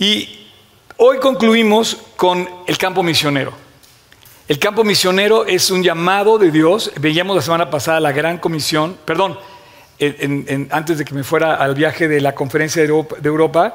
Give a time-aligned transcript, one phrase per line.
[0.00, 0.46] Y
[0.96, 3.52] hoy concluimos con el campo misionero.
[4.48, 6.90] El campo misionero es un llamado de Dios.
[6.98, 9.38] Veíamos la semana pasada la gran comisión, perdón,
[10.70, 13.74] antes de que me fuera al viaje de la conferencia de Europa,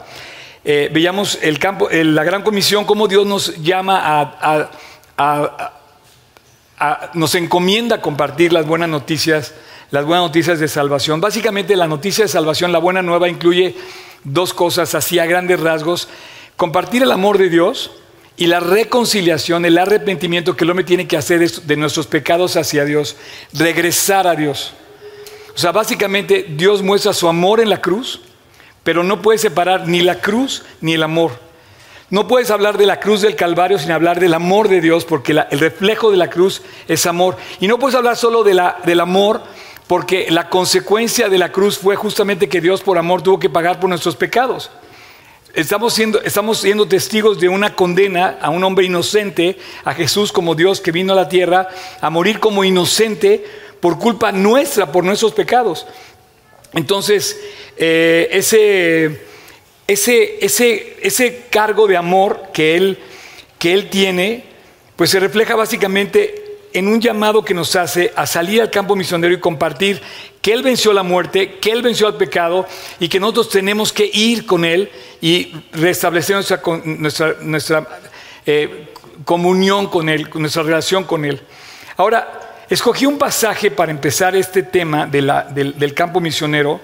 [0.64, 4.02] eh, veíamos el campo, la gran comisión, cómo Dios nos llama
[5.18, 5.52] a,
[7.14, 9.54] nos encomienda a compartir las buenas noticias,
[9.92, 11.22] las buenas noticias de salvación.
[11.22, 13.76] Básicamente la noticia de salvación, la buena nueva, incluye
[14.24, 16.08] dos cosas así a grandes rasgos.
[16.58, 17.92] Compartir el amor de Dios
[18.38, 22.86] y la reconciliación, el arrepentimiento que el hombre tiene que hacer de nuestros pecados hacia
[22.86, 23.16] Dios,
[23.54, 24.74] regresar a Dios.
[25.56, 28.22] O sea, básicamente Dios muestra su amor en la cruz,
[28.84, 31.46] pero no puede separar ni la cruz ni el amor.
[32.10, 35.32] No puedes hablar de la cruz del Calvario sin hablar del amor de Dios, porque
[35.32, 37.38] el reflejo de la cruz es amor.
[37.60, 39.42] Y no puedes hablar solo de la, del amor,
[39.88, 43.80] porque la consecuencia de la cruz fue justamente que Dios por amor tuvo que pagar
[43.80, 44.72] por nuestros pecados.
[45.54, 50.92] Estamos siendo, testigos de una condena a un hombre inocente, a Jesús como Dios que
[50.92, 51.70] vino a la tierra
[52.02, 53.46] a morir como inocente
[53.80, 55.88] por culpa nuestra, por nuestros pecados.
[56.74, 57.40] Entonces,
[57.78, 58.28] eh,
[59.88, 63.00] ese, cargo de amor que él,
[63.58, 64.44] que él tiene,
[64.98, 66.45] pues se refleja básicamente
[66.78, 70.02] en un llamado que nos hace a salir al campo misionero y compartir
[70.42, 72.68] que Él venció la muerte, que Él venció al pecado
[73.00, 76.36] y que nosotros tenemos que ir con Él y restablecer
[77.42, 77.88] nuestra,
[78.46, 78.88] eh,
[79.24, 81.42] comunión con Él, nuestra relación con Él.
[81.98, 86.82] Ahora, Escogí un pasaje para empezar este tema del, campo misionero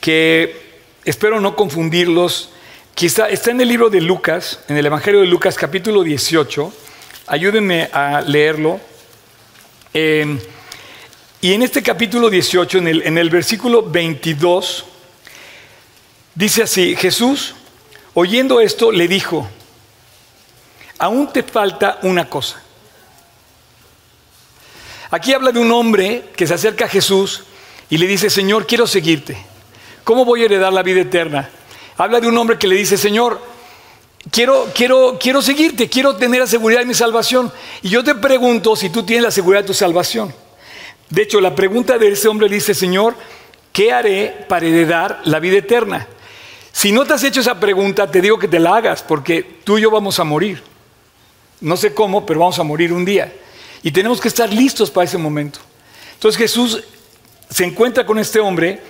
[0.00, 2.50] que espero no confundirlos.
[2.96, 6.72] Que está, en el libro de Lucas, en el Evangelio de Lucas capítulo 18.
[7.28, 8.80] Ayúdenme a leerlo.
[9.94, 10.38] Em,
[11.40, 14.84] y en este capítulo 18, en el, en el versículo 22,
[16.34, 17.54] dice así, Jesús,
[18.14, 19.48] oyendo esto, le dijo,
[20.98, 22.62] aún te falta una cosa.
[25.10, 27.44] Aquí habla de un hombre que se acerca a Jesús
[27.88, 29.38] y le dice, Señor, quiero seguirte.
[30.04, 31.48] ¿Cómo voy a heredar la vida eterna?
[31.96, 33.40] Habla de un hombre que le dice, Señor,
[34.30, 37.52] quiero, quiero, quiero seguirte, quiero tener la seguridad de mi salvación.
[37.82, 40.34] Y yo te pregunto si tú tienes la seguridad de tu salvación.
[41.10, 43.14] De hecho, la pregunta de ese hombre dice, Señor,
[43.72, 46.06] ¿qué haré para heredar la vida eterna?
[46.72, 49.78] Si no te has hecho esa pregunta, te digo que te la hagas, porque tú
[49.78, 50.62] y yo vamos a morir.
[51.60, 53.32] No sé cómo, pero vamos a morir un día.
[53.82, 55.60] Y tenemos que estar listos para ese momento.
[56.14, 56.84] Entonces Jesús
[57.50, 58.80] se encuentra con este hombre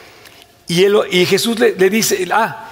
[0.67, 2.68] y, y Jesús le, dice, ah,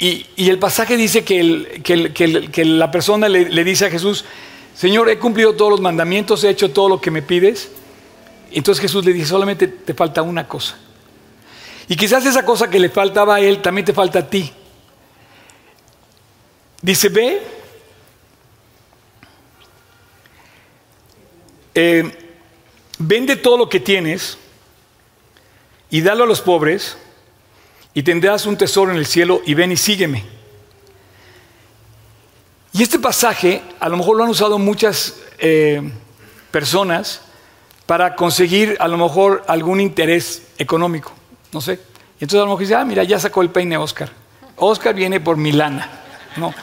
[0.00, 4.24] y, el pasaje dice que, la persona le, le, dice a Jesús,
[4.74, 7.70] Señor, he cumplido todos los mandamientos, he hecho todo lo que me pides.
[8.50, 10.78] Entonces Jesús le dice, solamente te falta una cosa.
[11.86, 14.50] Y quizás esa cosa que le faltaba a él también te falta a ti.
[16.82, 17.42] Dice, ve
[21.74, 22.12] Eh,
[22.98, 24.38] vende todo lo que tienes
[25.88, 26.98] y dalo a los pobres
[27.94, 30.24] y tendrás un tesoro en el cielo y ven y sígueme.
[32.72, 35.82] Y este pasaje a lo mejor lo han usado muchas eh,
[36.50, 37.22] personas
[37.86, 41.12] para conseguir a lo mejor algún interés económico,
[41.52, 41.80] no sé.
[42.14, 44.12] Entonces a lo mejor dice, ah, mira, ya sacó el peine Oscar.
[44.56, 45.90] Oscar viene por mi lana.
[46.36, 46.54] No,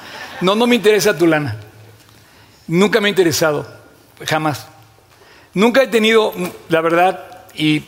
[0.42, 1.58] no, no me interesa tu lana.
[2.68, 3.68] Nunca me ha interesado,
[4.26, 4.68] jamás.
[5.54, 6.32] Nunca he tenido,
[6.70, 7.84] la verdad, y,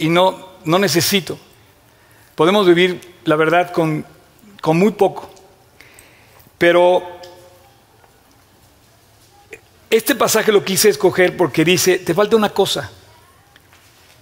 [0.00, 1.38] no, no necesito.
[2.34, 4.04] Podemos vivir, la verdad, con,
[4.60, 5.30] con muy poco.
[6.58, 7.02] Pero
[9.90, 12.90] este pasaje lo quise escoger porque dice, te falta una cosa.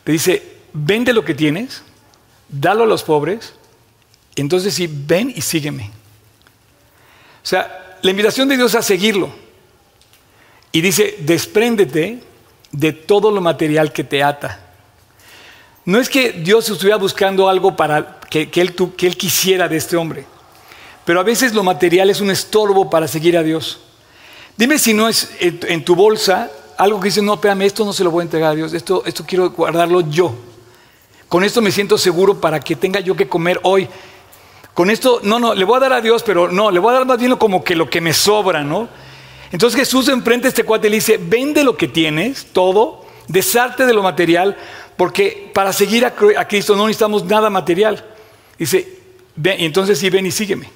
[0.04, 1.82] Te dice, vende lo que tienes,
[2.48, 3.54] dalo a los pobres,
[4.36, 5.90] entonces sí, ven y sígueme.
[7.42, 9.32] O sea, la invitación de Dios es a seguirlo.
[10.72, 12.22] Y dice, despréndete
[12.70, 14.61] de todo lo material que te ata.
[15.84, 18.74] No es que Dios estuviera buscando algo para que, él,
[19.16, 20.24] quisiera de este hombre,
[21.04, 23.80] pero a veces lo material es un estorbo para seguir a Dios.
[24.56, 26.50] Dime si no es en tu bolsa
[26.82, 29.02] algo que dice, no, espérame, esto no se lo voy a entregar a Dios, esto,
[29.26, 30.34] quiero guardarlo yo.
[31.28, 33.88] Con esto me siento seguro para que tenga yo que comer hoy.
[34.74, 36.98] Con esto, no, no, le voy a dar a Dios, pero no, le voy a
[36.98, 38.88] dar más bien como que lo que me sobra, ¿no?
[39.50, 43.86] Entonces Jesús enfrente a este cuate y le dice, vende lo que tienes, todo, desarte
[43.86, 44.56] de lo material,
[45.02, 46.14] porque para seguir a,
[46.46, 48.04] Cristo no necesitamos nada material.
[48.56, 49.00] Dice,
[49.34, 50.70] ven, entonces sí, ven y sígueme.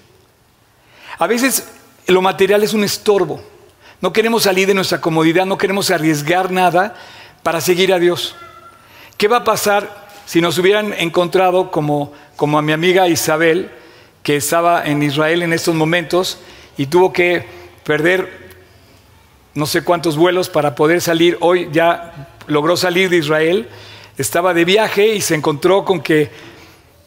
[1.16, 1.68] A veces
[2.08, 3.40] lo material es un estorbo.
[4.00, 6.96] No queremos salir de nuestra comodidad, no queremos arriesgar nada
[7.44, 8.34] para seguir a Dios.
[9.16, 13.70] ¿Qué va a pasar si nos hubieran encontrado como, como a mi amiga Isabel,
[14.24, 16.40] que estaba en Israel en estos momentos
[16.76, 17.46] y tuvo que
[17.84, 18.56] perder
[19.54, 21.38] no sé cuántos vuelos para poder salir.
[21.38, 23.68] Hoy ya logró salir de Israel,
[24.16, 26.30] estaba de viaje y se encontró con que,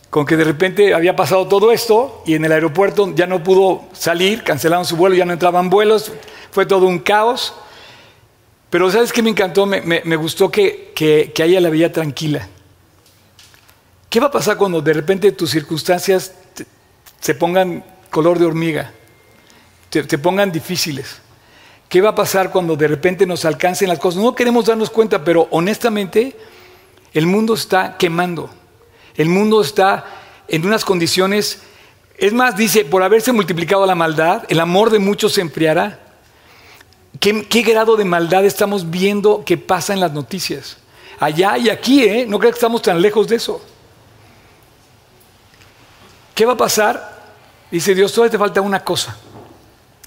[0.09, 3.83] con que de repente había pasado todo esto y en el aeropuerto ya no pudo
[3.93, 6.11] salir, cancelaron su vuelo, ya no entraban vuelos,
[6.51, 7.53] fue todo un caos.
[8.69, 9.65] Pero ¿sabes qué me encantó?
[9.65, 12.47] Me, gustó que, que, que, la veía tranquila.
[14.09, 16.33] ¿Qué va a pasar cuando de repente tus circunstancias
[17.19, 18.91] se pongan color de hormiga,
[19.89, 21.19] te pongan difíciles?
[21.89, 24.21] ¿Qué va a pasar cuando de repente nos alcancen las cosas?
[24.21, 26.35] No queremos darnos cuenta, pero honestamente
[27.13, 28.49] el mundo está quemando.
[29.15, 30.05] El mundo está
[30.47, 31.61] en unas condiciones,
[32.17, 35.99] es más, dice, por haberse multiplicado la maldad, el amor de muchos se enfriará.
[37.19, 40.77] ¿Qué, grado de maldad estamos viendo que pasa en las noticias?
[41.19, 42.25] Allá y aquí, ¿eh?
[42.27, 43.61] No creo que estamos tan lejos de eso.
[46.35, 47.19] ¿Qué va a pasar?
[47.71, 49.17] Dice Dios, todavía te falta una cosa.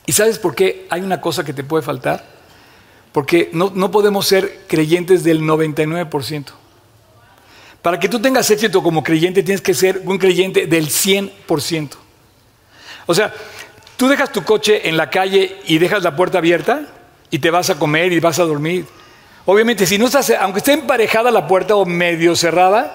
[0.06, 2.24] ¿Y sabes por qué hay una cosa que te puede faltar?
[3.12, 6.61] Porque no, no podemos ser creyentes del 99%.
[7.82, 11.90] Para que tú tengas éxito como creyente tienes que ser un creyente del 100%.
[13.06, 13.34] O sea,
[13.96, 16.82] tú dejas tu coche en la calle y dejas la puerta abierta
[17.30, 18.86] y te vas a comer y vas a dormir.
[19.44, 22.94] Obviamente, si no estás, aunque esté emparejada la puerta o medio cerrada,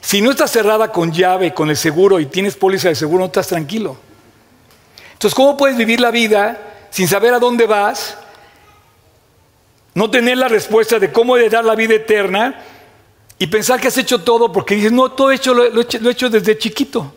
[0.00, 3.26] si no estás cerrada con llave, con el seguro y tienes póliza de seguro, no
[3.26, 3.96] estás tranquilo.
[5.14, 8.16] Entonces, ¿cómo puedes vivir la vida sin saber a dónde vas?
[9.94, 12.62] No tener la respuesta de cómo dar la vida eterna
[13.38, 16.58] y pensar que has hecho todo porque dices, no, todo hecho, lo, he hecho, desde
[16.58, 17.12] chiquito.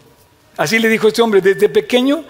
[0.55, 2.23] Así le dijo este hombre, desde pequeño.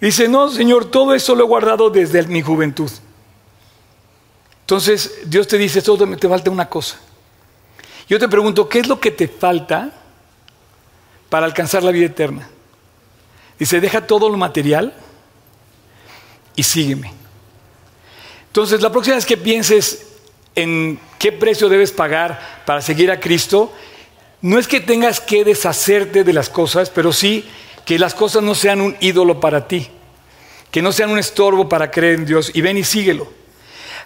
[0.00, 2.90] Dice, no, Señor, todo eso lo he guardado desde mi juventud.
[4.62, 6.98] Entonces Dios te dice, solo te falta una cosa.
[8.08, 9.92] Yo te pregunto, ¿qué es lo que te falta
[11.28, 12.48] para alcanzar la vida eterna?
[13.56, 14.92] Dice, deja todo lo material
[16.56, 17.12] y sígueme.
[18.48, 20.09] Entonces, la próxima vez que pienses
[20.54, 23.72] en qué precio debes pagar para seguir a Cristo,
[24.42, 27.48] no es que tengas que deshacerte de las cosas, pero sí
[27.84, 29.88] que las cosas no sean un ídolo para ti,
[30.70, 33.28] que no sean un estorbo para creer en Dios y ven y síguelo.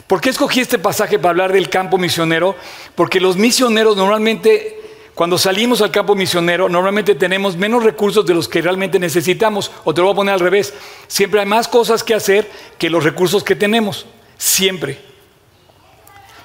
[0.06, 2.56] ¿Por qué escogí este pasaje para hablar del campo misionero?
[2.94, 4.80] Porque los misioneros normalmente
[5.14, 9.70] cuando salimos al campo misionero, normalmente tenemos menos recursos de los que realmente necesitamos.
[9.84, 10.74] O te lo voy a poner al revés.
[11.06, 14.06] Siempre hay más cosas que hacer que los recursos que tenemos.
[14.36, 15.13] Siempre.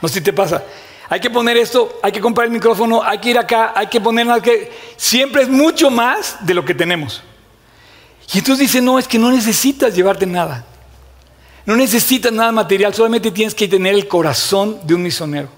[0.02, 0.64] No si te pasa.
[1.10, 4.00] Hay que poner esto, hay que comprar el micrófono, hay que ir acá, hay que
[4.00, 4.72] poner nada que.
[4.96, 7.24] Siempre es mucho más de lo que tenemos.
[8.34, 10.66] Y entonces dice: No, es que no necesitas llevarte nada.
[11.66, 15.50] No necesitas nada material, solamente tienes que tener el corazón de un misionero.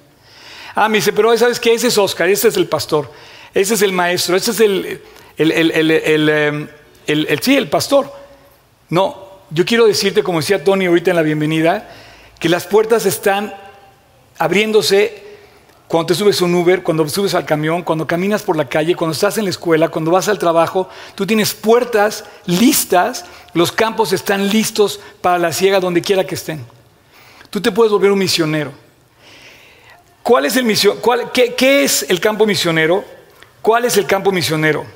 [0.76, 1.74] Ah, me dice, pero ¿sabes qué?
[1.74, 3.12] Ese es Oscar, ese es el pastor,
[3.54, 5.02] ese es el maestro, ese es el,
[5.38, 6.68] el, em,
[7.42, 8.12] sí, el pastor.
[8.90, 11.90] No, yo quiero decirte, como decía Tony ahorita en la bienvenida,
[12.40, 13.54] que las puertas están
[14.42, 15.24] abriéndose
[15.88, 19.14] cuando te subes un Uber, cuando subes al camión, cuando caminas por la calle, cuando
[19.14, 24.50] estás en la escuela, cuando vas al trabajo, tú tienes puertas listas, los campos están
[24.50, 26.66] listos para la ciega donde quiera que estén.
[27.52, 28.72] Tú te puedes volver un misionero.
[30.24, 30.98] ¿Cuál es el misión?
[31.32, 33.06] qué, es el campo misionero?
[33.62, 34.88] ¿Cuál es el campo misionero?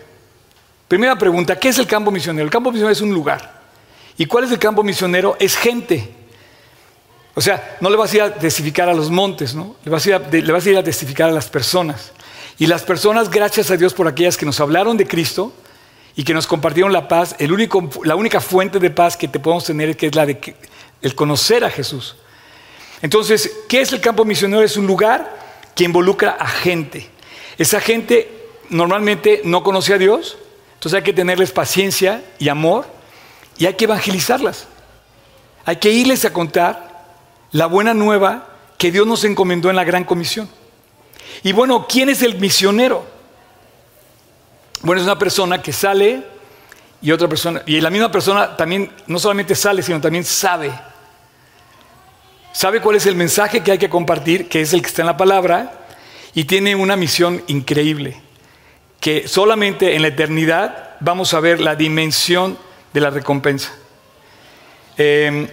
[0.88, 2.45] Primera pregunta, ¿qué es el campo misionero?
[2.45, 3.62] El campo misionero es un lugar.
[4.18, 5.38] ¿Y cuál es el campo misionero?
[5.39, 6.14] Es gente.
[7.36, 9.75] O sea, no le vas a ir a testificar a los montes, ¿no?
[9.84, 10.10] Le vas a
[10.70, 12.13] ir a, testificar a las personas.
[12.58, 15.51] Y las personas, gracias a Dios por aquellas que nos hablaron de Cristo
[16.15, 19.39] y que nos compartieron la paz, el único, la única fuente de paz que te
[19.39, 20.56] podemos tener es que es la de
[21.01, 22.15] el conocer a Jesús.
[23.01, 24.63] Entonces, ¿qué es el campo misionero?
[24.63, 25.38] Es un lugar
[25.75, 27.10] que involucra a gente.
[27.58, 30.38] Esa gente normalmente no conoce a Dios,
[30.75, 32.86] entonces hay que tenerles paciencia y amor
[33.58, 34.68] y hay que evangelizarlas.
[35.65, 36.94] Hay que irles a contar
[37.55, 38.47] la buena nueva
[38.77, 40.50] que Dios nos encomendó en la gran comisión.
[41.41, 43.05] Y bueno, ¿quién es el misionero?
[44.81, 46.21] Bueno, es una persona que sale
[47.01, 50.74] y otra persona, y la misma persona también no solamente sale, sino también sabe
[52.51, 55.07] sabe cuál es el mensaje que hay que compartir, que es el que está en
[55.07, 55.74] la palabra,
[56.33, 58.21] y tiene una misión increíble,
[59.00, 62.57] que solamente en la eternidad vamos a ver la dimensión
[62.93, 63.74] de la recompensa.
[64.97, 65.50] Em,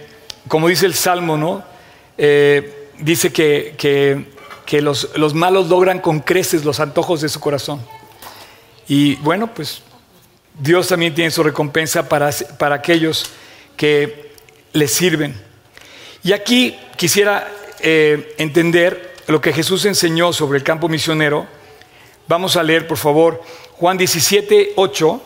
[0.47, 1.72] como dice el Salmo, ¿no?
[2.17, 4.25] Eh, dice que,
[4.81, 7.81] los, malos logran con creces los antojos de su corazón.
[8.87, 9.81] Y bueno, pues
[10.59, 13.25] Dios también tiene su recompensa para, para aquellos
[13.77, 14.31] que
[14.73, 15.39] le sirven.
[16.23, 21.47] Y aquí quisiera eh, entender lo que Jesús enseñó sobre el campo misionero.
[22.27, 23.41] Vamos a leer, por favor,
[23.73, 25.21] Juan 17, 8.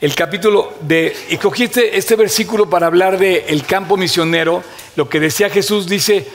[0.00, 4.62] El capítulo de, y cogiste este versículo para hablar del el campo misionero,
[4.94, 6.26] lo que decía Jesús, dice,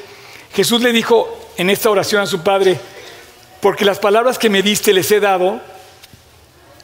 [0.54, 2.78] Jesús le dijo en esta oración a su Padre,
[3.62, 5.62] porque las palabras que me diste les he dado,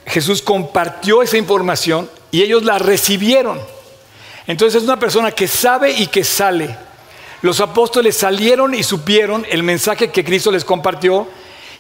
[0.06, 3.60] Jesús compartió esa información y ellos la recibieron.
[4.48, 6.76] Entonces es una persona que sabe y que sale.
[7.42, 11.28] Los apóstoles salieron y supieron el mensaje que Cristo les compartió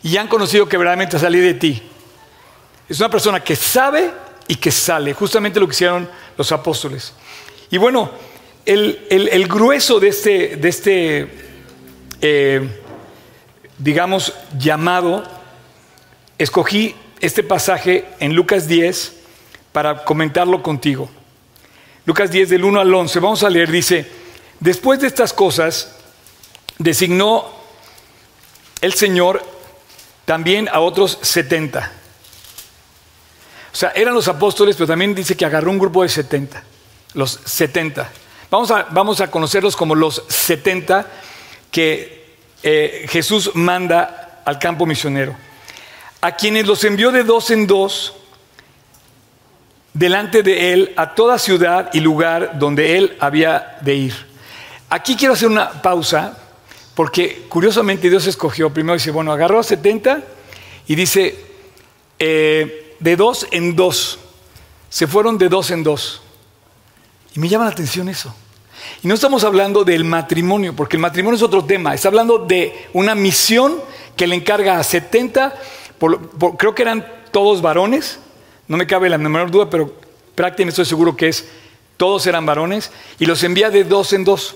[0.03, 1.81] y han conocido que verdaderamente salí de ti.
[2.87, 4.11] Es una persona que sabe
[4.49, 7.13] y que sale, justamente lo que hicieron los apóstoles.
[7.69, 8.09] Y bueno,
[8.65, 11.29] el, grueso de este, de este
[12.19, 12.67] eh,
[13.77, 15.23] digamos, llamado,
[16.39, 19.17] escogí este pasaje en Lucas 10
[19.71, 21.11] para comentarlo contigo.
[22.05, 24.09] Lucas 10 del 1 al 11, vamos a leer, dice,
[24.59, 25.95] después de estas cosas,
[26.79, 27.45] designó
[28.81, 29.45] el Señor
[30.25, 31.98] también a otros 70
[33.71, 36.63] o sea, eran los apóstoles, pero también dice que agarró un grupo de 70,
[37.13, 38.09] los 70.
[38.49, 41.05] Vamos a, vamos a conocerlos como los 70
[41.71, 45.35] que eh, Jesús manda al campo misionero.
[46.21, 48.13] A quienes los envió de dos en dos
[49.93, 54.13] delante de él a toda ciudad y lugar donde él había de ir.
[54.89, 56.37] Aquí quiero hacer una pausa
[56.95, 60.21] porque curiosamente Dios escogió, primero dice, bueno, agarró a 70
[60.87, 61.39] y dice,
[62.17, 64.19] eh, de dos en dos.
[64.89, 66.21] Se fueron de dos en dos.
[67.35, 68.33] Y me llama la atención eso.
[69.03, 71.93] Y no estamos hablando del matrimonio, porque el matrimonio es otro tema.
[71.93, 73.81] Está hablando de una misión
[74.15, 75.55] que le encarga a 70,
[76.57, 78.19] creo que eran todos varones,
[78.67, 79.93] no me cabe la menor duda, pero
[80.35, 81.47] prácticamente estoy seguro que es,
[81.97, 84.55] todos eran varones, y los envía de dos en dos.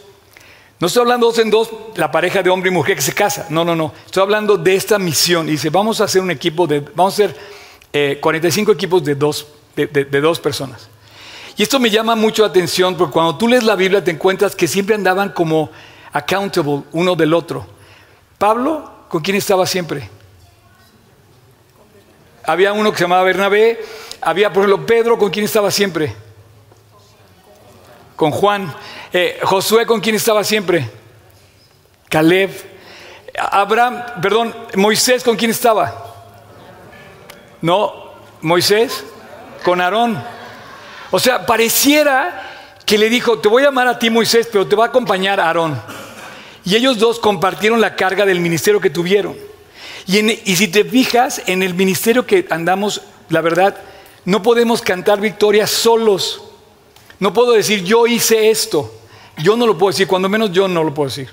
[0.79, 3.47] No estoy hablando dos en dos, la pareja de hombre y mujer que se casa,
[3.49, 3.93] no, no, no.
[4.05, 5.47] Estoy hablando de esta misión.
[5.47, 7.23] Y dice, vamos a hacer un equipo de, vamos a
[7.93, 10.89] hacer 45 eh, equipos de dos, de, dos personas.
[11.55, 14.55] Y esto me llama mucho la atención porque cuando tú lees la Biblia te encuentras
[14.55, 15.69] que siempre andaban como
[16.11, 17.65] accountable uno del otro.
[18.39, 20.09] Pablo, ¿con quién estaba siempre?
[22.45, 23.79] Había uno que se llamaba Bernabé,
[24.21, 26.13] había por ejemplo Pedro, ¿con quién estaba siempre?
[28.15, 28.73] Con Juan.
[29.13, 30.89] Eh, Josué, ¿con quién estaba siempre?
[32.09, 32.49] Caleb.
[33.37, 36.12] Abraham, perdón, Moisés, ¿con quién estaba?
[37.63, 39.05] No, Moisés
[39.63, 40.21] con Aarón.
[41.11, 44.75] O sea, pareciera que le dijo, te voy a amar a ti Moisés, pero te
[44.75, 45.81] va a acompañar Aarón.
[46.65, 49.37] Y ellos dos compartieron la carga del ministerio que tuvieron.
[50.07, 53.77] Y, y si te fijas en el ministerio que andamos, la verdad,
[54.25, 56.43] no podemos cantar victorias solos.
[57.17, 58.93] No puedo decir, yo hice esto.
[59.37, 61.29] Yo no lo puedo decir, cuando menos yo no lo puedo decir.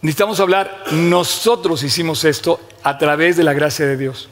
[0.00, 4.28] Necesitamos hablar, nosotros hicimos esto a través de la gracia de Dios.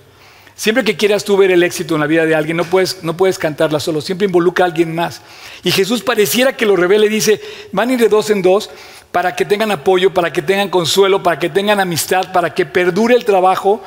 [0.57, 3.17] Siempre que quieras tú ver el éxito en la vida de alguien, no puedes, no
[3.17, 5.21] puedes cantarla solo, siempre involucra a alguien más.
[5.65, 7.41] Y Jesús pareciera que lo revele, dice,
[7.73, 8.71] van a ir de dos en dos
[9.11, 13.15] para que tengan apoyo, para que tengan consuelo, para que tengan amistad, para que perdure
[13.15, 13.83] el trabajo.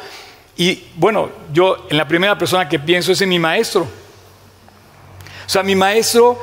[0.58, 3.84] Y bueno, yo en la primera persona que pienso es en mi maestro.
[3.84, 6.38] O sea, mi maestro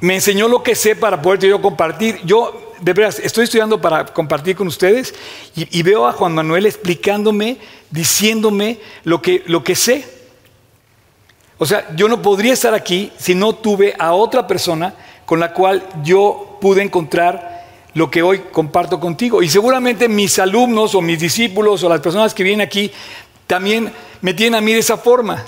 [0.00, 2.20] me enseñó lo que sé para poder yo compartir.
[2.24, 5.14] Yo de verdad, estoy estudiando para compartir con ustedes
[5.54, 7.58] y, veo a Juan Manuel explicándome,
[7.90, 10.04] diciéndome lo que, lo que sé.
[11.58, 14.94] O sea, yo no podría estar aquí si no tuve a otra persona
[15.26, 19.42] con la cual yo pude encontrar lo que hoy comparto contigo.
[19.42, 22.90] Y seguramente mis alumnos o mis discípulos o las personas que vienen aquí
[23.46, 25.44] también me tienen a mí de esa forma.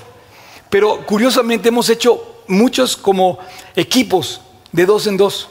[0.69, 3.39] Pero curiosamente hemos hecho muchos como
[3.75, 4.41] equipos
[4.73, 5.49] de dos en dos.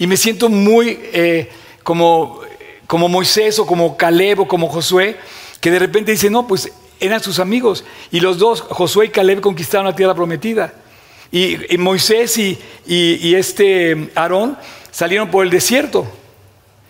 [0.00, 1.50] Y me siento muy eh,
[1.82, 2.40] como,
[2.86, 5.18] como Moisés o como Caleb o como Josué,
[5.60, 7.84] que de repente dice, no, pues eran sus amigos.
[8.10, 10.72] Y los dos, Josué y Caleb, conquistaron la tierra prometida.
[11.30, 14.56] Y, Moisés y, este Aarón
[14.90, 16.06] salieron por el desierto.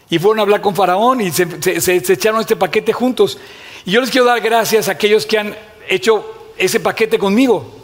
[0.08, 3.38] Y fueron a hablar con Faraón y se, se, echaron este paquete juntos.
[3.84, 5.56] Y yo les quiero dar gracias a aquellos que han
[5.88, 7.74] hecho ese paquete conmigo.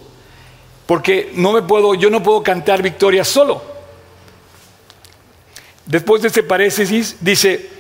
[0.87, 3.76] Porque no me puedo, yo no puedo cantar victoria solo.
[5.87, 7.71] Después de este paréntesis, dice,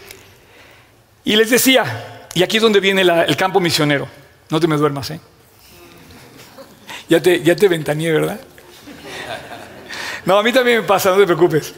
[1.24, 4.08] y les decía, y aquí es donde viene el campo misionero,
[4.48, 5.20] no te me duermas, ¿eh?
[7.08, 8.40] Ya te, ya te ventaneé, ¿verdad?
[10.24, 11.74] No, a mí también me pasa, no te preocupes.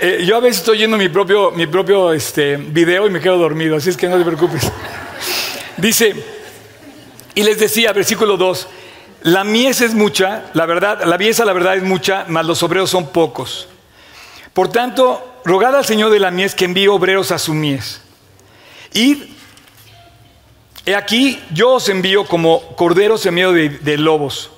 [0.00, 3.38] Eh, yo a veces estoy yendo mi propio, mi propio este, video y me quedo
[3.38, 4.70] dormido, así es que no te preocupes.
[5.76, 6.14] Dice,
[7.34, 8.68] y les decía, versículo 2,
[9.22, 12.90] la mies es mucha, la verdad, la mies la verdad es mucha, mas los obreros
[12.90, 13.68] son pocos.
[14.56, 18.00] Por tanto, rogad al Señor de la mies que envíe obreros a su mies.
[18.94, 19.36] Y
[20.86, 24.50] he aquí, yo os envío como corderos en medio de, lobos.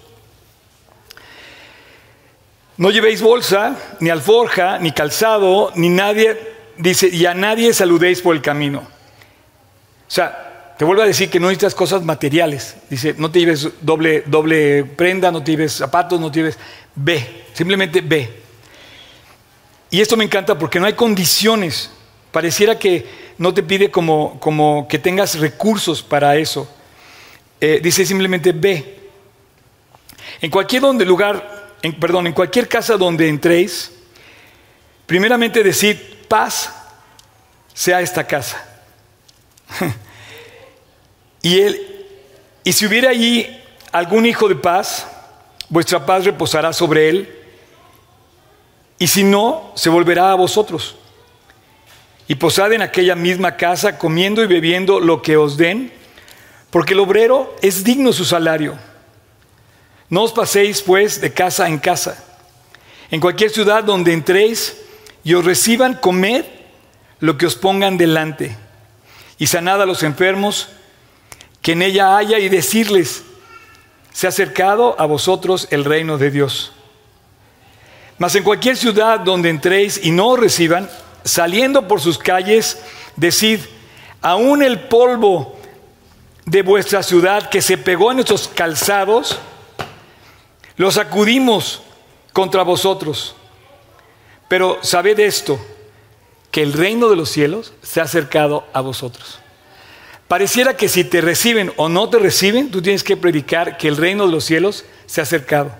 [2.77, 6.39] No llevéis bolsa, ni alforja, ni calzado, ni nadie,
[6.77, 8.79] dice, y a nadie saludéis por el camino.
[8.79, 12.77] O sea, te vuelvo a decir que no necesitas cosas materiales.
[12.89, 16.59] Dice, no te lleves doble, doble prenda, no te lleves zapatos, no te lleves...
[16.95, 18.47] Ve, simplemente ve.
[19.91, 21.91] Y esto me encanta porque no hay condiciones.
[22.31, 23.07] Pareciera que
[23.39, 26.69] no te pide como, como que tengas recursos para eso.
[27.61, 28.99] Eh, dice simplemente ve.
[30.41, 31.59] En cualquier donde lugar
[32.01, 33.93] perdón, en cualquier casa donde entréis,
[35.07, 35.97] primeramente decid
[36.29, 36.73] paz
[37.73, 38.65] sea esta casa.
[41.43, 42.07] y él,
[42.65, 43.47] y si hubiera allí
[43.93, 45.07] algún hijo de paz,
[45.69, 47.38] vuestra paz reposará sobre él,
[48.99, 50.97] y si no, se volverá a vosotros.
[52.27, 55.93] Y posad en aquella misma casa, comiendo y bebiendo lo que os den,
[56.71, 58.79] porque el obrero es digno su salario.
[60.11, 62.25] No os paséis pues de casa en casa.
[63.11, 64.77] En cualquier ciudad donde entréis
[65.25, 66.45] y os reciban, comed
[67.21, 68.57] lo que os pongan delante.
[69.39, 70.69] Y sanad a los enfermos
[71.63, 73.23] que en ella haya y decirles,
[74.13, 76.73] se ha acercado a vosotros el reino de Dios.
[78.19, 80.91] Mas en cualquier ciudad donde entréis y no os reciban,
[81.25, 82.81] saliendo por sus calles,
[83.17, 83.61] decid,
[84.21, 85.57] aún el polvo
[86.45, 89.39] de vuestra ciudad que se pegó en nuestros calzados,
[90.77, 91.83] lo sacudimos
[92.33, 93.37] contra vosotros.
[94.49, 95.61] Pero sabed esto,
[96.51, 99.39] que el reino de los cielos se ha acercado a vosotros.
[100.27, 103.97] Pareciera que si te reciben o no te reciben, tú tienes que predicar que el
[103.97, 105.73] reino de los cielos se ha acercado.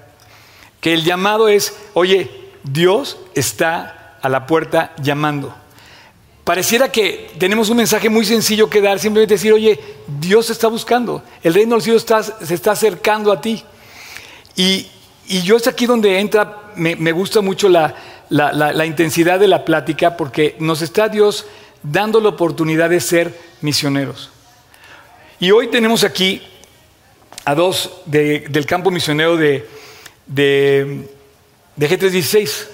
[0.81, 2.31] Que el llamado es, oye,
[2.63, 5.55] Dios está a la puerta llamando.
[6.45, 11.23] Pareciera que tenemos un mensaje muy sencillo que dar, simplemente decir, oye, Dios está buscando,
[11.43, 12.07] el reino de los cielos
[12.43, 13.63] se está acercando a ti.
[14.57, 14.87] Y,
[15.45, 17.95] yo es aquí donde entra, me, gusta mucho la,
[18.87, 21.45] intensidad de la plática porque nos está Dios
[21.83, 24.31] dando la oportunidad de ser misioneros.
[25.39, 26.41] Y hoy tenemos aquí
[27.45, 29.69] a dos del campo misionero de,
[30.29, 31.09] de,
[31.77, 32.67] de G316.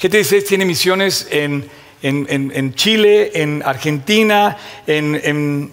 [0.00, 1.68] G316 tiene misiones en,
[2.02, 5.70] en Chile, en Argentina, en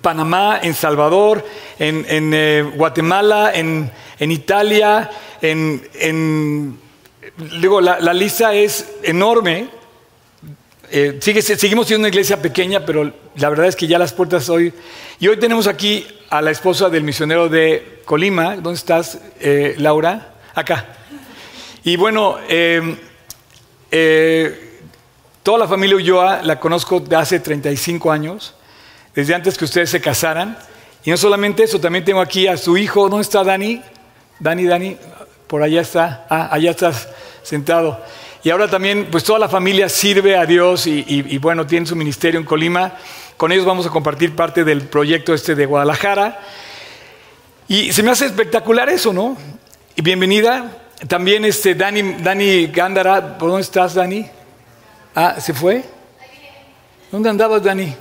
[0.00, 1.44] Panamá, en Salvador,
[1.78, 5.10] en, eh, Guatemala, en, Italia,
[5.42, 6.78] en,
[7.60, 9.68] digo, la, lista es enorme.
[10.90, 14.72] Eh, seguimos siendo una iglesia pequeña, pero la verdad es que ya las puertas hoy...
[15.20, 18.56] Y hoy tenemos aquí a la esposa del misionero de Colima.
[18.56, 20.32] ¿Dónde estás, eh, Laura?
[20.54, 20.86] Acá.
[21.84, 22.38] Y bueno,
[25.42, 28.54] toda la familia Ulloa la conozco de hace 35 años
[29.14, 30.56] desde antes que ustedes se casaran.
[31.04, 33.10] Y no solamente eso, también tengo aquí a su hijo.
[33.10, 33.82] ¿Dónde está Dani?
[34.38, 34.96] Dani, Dani,
[35.46, 36.26] por allá está.
[36.30, 37.10] Ah, allá estás
[37.42, 38.02] sentado.
[38.42, 42.40] Y ahora también, pues toda la familia sirve a Dios y, bueno, tiene su ministerio
[42.40, 42.96] en Colima.
[43.36, 46.40] Con ellos vamos a compartir parte del proyecto este de Guadalajara.
[47.68, 49.36] Y se me hace espectacular eso, ¿no?
[49.96, 50.82] Y bienvenida.
[51.08, 54.28] También este Dani, Dani Gándara, ¿por dónde estás, Dani?
[55.14, 55.84] Ah, ¿se fue?
[57.10, 57.94] ¿Dónde andabas, Dani?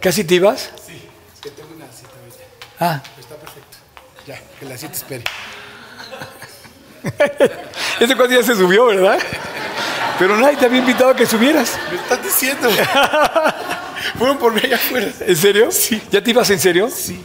[0.00, 0.70] ¿Casi te ibas?
[0.86, 1.00] Sí,
[1.34, 2.44] es que tengo una cita ahorita.
[2.78, 3.02] Ah.
[3.18, 3.78] está perfecto.
[4.26, 5.24] Ya, que la cita espere.
[8.00, 9.18] Ese cuando ya se subió, ¿verdad?
[10.18, 11.78] Pero nadie te había invitado a que subieras.
[11.90, 12.68] Me estás diciendo.
[14.18, 15.08] Fueron por mí allá afuera.
[15.20, 15.70] ¿En serio?
[15.70, 16.00] Sí.
[16.10, 16.88] ¿Ya te ibas en serio?
[16.90, 17.22] Sí.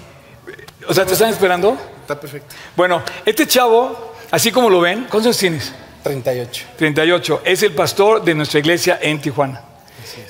[0.87, 1.77] O sea, ¿te están esperando?
[2.01, 2.53] Está perfecto.
[2.75, 5.73] Bueno, este chavo, así como lo ven, ¿cuántos años tienes?
[6.03, 6.65] 38.
[6.77, 7.41] 38.
[7.45, 9.61] Es el pastor de nuestra iglesia en Tijuana.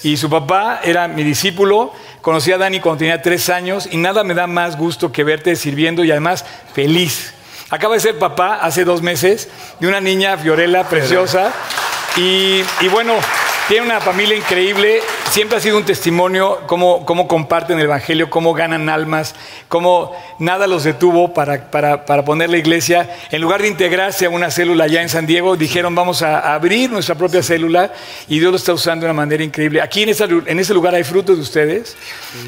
[0.04, 4.24] Y su papá era mi discípulo Conocí a Dani cuando tenía tres años y nada
[4.24, 7.34] me da más gusto que verte sirviendo y además feliz.
[7.72, 9.48] Acaba de ser papá hace dos meses
[9.80, 11.54] de una niña Fiorella preciosa
[12.18, 13.14] y, y bueno,
[13.70, 18.54] tiene una familia increíble, siempre ha sido un testimonio cómo, cómo comparten el Evangelio, cómo
[18.54, 19.36] ganan almas,
[19.70, 23.10] cómo nada los detuvo para, para, para, poner la iglesia.
[23.32, 26.92] En lugar de integrarse a una célula allá en San Diego, dijeron vamos a abrir
[26.92, 27.94] nuestra propia célula
[28.28, 29.82] y Dios lo está usando de una manera increíble.
[29.82, 30.10] Aquí en,
[30.46, 31.96] en ese lugar hay frutos de ustedes.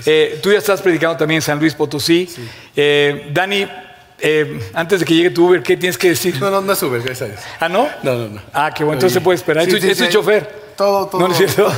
[0.05, 2.27] Eh, tú ya estás predicando también en San Luis Potosí.
[2.75, 3.65] Eh, Dani,
[4.19, 6.39] eh, antes de que llegue tu Uber, ¿qué tienes que decir?
[6.39, 7.45] No, no, no es Uber, gracias a Dios.
[7.59, 7.87] ¿Ah, no?
[8.03, 8.41] No, no, no.
[8.53, 9.65] Ah, qué bueno, entonces se puede esperar.
[9.65, 10.09] Sí, es, sí, tu sí.
[10.09, 10.63] chofer.
[10.77, 11.27] Todo, todo.
[11.27, 11.71] ¿No es cierto?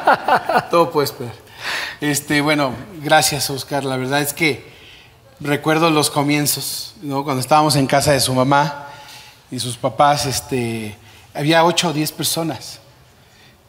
[0.70, 1.34] todo puede esperar.
[2.00, 3.84] Este, bueno, gracias, Oscar.
[3.84, 4.64] La verdad es que
[5.40, 7.24] recuerdo los comienzos, ¿no?
[7.24, 8.88] Cuando estábamos en casa de su mamá
[9.50, 10.96] y sus papás, este,
[11.34, 12.80] había ocho o diez personas.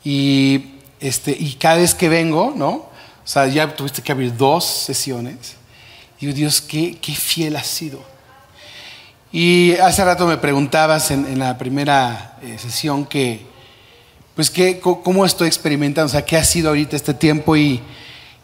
[0.04, 2.70] Y, este, y cada vez que vengo, ¿no?
[2.70, 2.90] O
[3.30, 5.56] sea, ya tuviste que abrir dos sesiones.
[6.20, 8.02] Digo, Dios, qué, qué fiel has sido.
[9.32, 13.42] Y hace rato me preguntabas en, en la primera eh, sesión que,
[14.36, 17.56] pues, que, cómo estoy experimentando, o sea, qué ha sido ahorita este tiempo.
[17.56, 17.82] Y,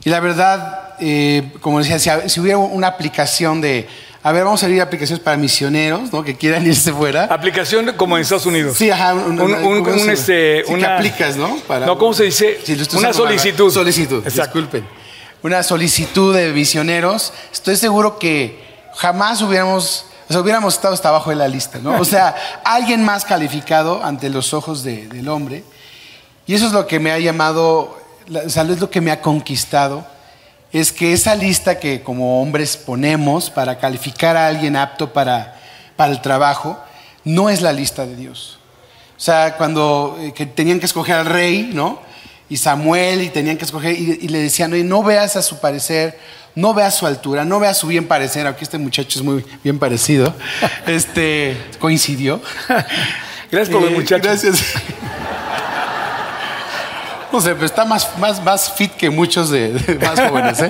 [0.04, 3.88] y la verdad, eh, como decía, si, si hubiera una aplicación de,
[4.22, 6.24] a ver, vamos a abrir aplicaciones para misioneros, ¿no?
[6.24, 7.24] Que quieran irse fuera.
[7.26, 8.78] Aplicación como en Estados Unidos.
[8.78, 9.14] Sí, ajá.
[9.16, 11.56] Un, Un- un- ¿cómo un, este, Sí, que una- aplicas, ¿no?
[11.68, 12.60] Para- No, ¿cómo se dice?
[12.64, 13.72] Sí, Una solicitud.
[13.72, 14.60] Solicitud, Exacto.
[14.60, 15.03] disculpen.
[15.44, 17.34] Una solicitud de misioneros.
[17.52, 18.64] Estoy seguro que
[18.96, 22.00] jamás hubiéramos, o sea, hubiéramos estado hasta abajo de la lista, ¿no?
[22.00, 25.64] O sea, alguien más calificado ante los ojos de- del hombre.
[26.48, 29.12] Y eso es lo que me ha llamado, la- o sea, es lo que me
[29.12, 30.06] ha conquistado,
[30.72, 35.60] es que esa lista que como hombres ponemos para calificar a alguien apto para,
[35.98, 36.80] para el trabajo,
[37.26, 38.60] no es la lista de Dios.
[39.18, 42.00] O sea, cuando eh, que tenían que escoger al rey, ¿no?
[42.54, 45.60] Y Samuel, y tenían que escoger, y, y le decían, oye, no veas a su
[45.60, 46.20] parecer,
[46.54, 49.80] no veas su altura, no veas su bien parecer, aunque este muchacho es muy bien
[49.80, 50.32] parecido,
[50.86, 52.40] este, coincidió.
[53.52, 54.22] Gracias por los Eh, muchachos.
[54.28, 54.64] Gracias.
[57.32, 60.60] No sé, pero está más, más, más fit que muchos de, de más jóvenes.
[60.62, 60.70] ¿eh?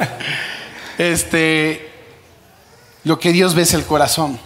[0.97, 1.91] Este,
[3.03, 4.39] lo que Dios ve es el corazón.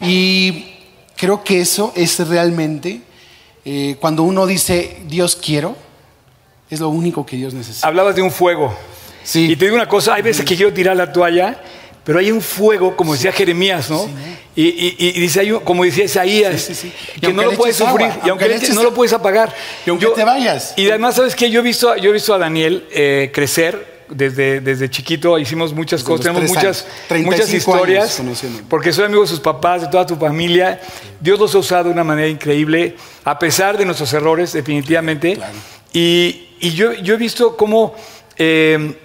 [0.00, 0.74] Y
[1.16, 3.02] creo que eso es realmente,
[3.64, 5.83] eh, cuando uno dice Dios quiero,
[6.70, 7.86] es lo único que Dios necesita.
[7.86, 8.76] Hablabas de un fuego.
[9.22, 9.50] Sí.
[9.52, 11.60] Y te digo una cosa, hay veces que quiero tirar la toalla,
[12.04, 14.06] pero hay un fuego, como decía Jeremías, ¿no?
[14.56, 17.20] Y, y- y dice, como decía Isaías, Sí, sí, sí.
[17.20, 19.52] Que no lo puedes sufrir, agua, y aunque le eches, no lo puedes apagar.
[19.86, 20.74] Y aunque te vayas.
[20.76, 21.50] Y además, ¿sabes qué?
[21.50, 23.94] Yo he visto, yo he visto a Daniel eh, crecer.
[24.06, 26.86] Desde, desde chiquito hicimos muchas Desde cosas, tenemos muchas, años.
[27.08, 28.22] 35 muchas historias,
[28.68, 30.78] porque soy amigo de sus papás, de toda tu familia.
[31.18, 35.36] Dios los ha usado de una manera increíble, a pesar de nuestros errores, definitivamente.
[35.36, 35.54] Claro.
[35.94, 37.94] Y, y yo, yo he visto cómo
[38.36, 38.98] eh,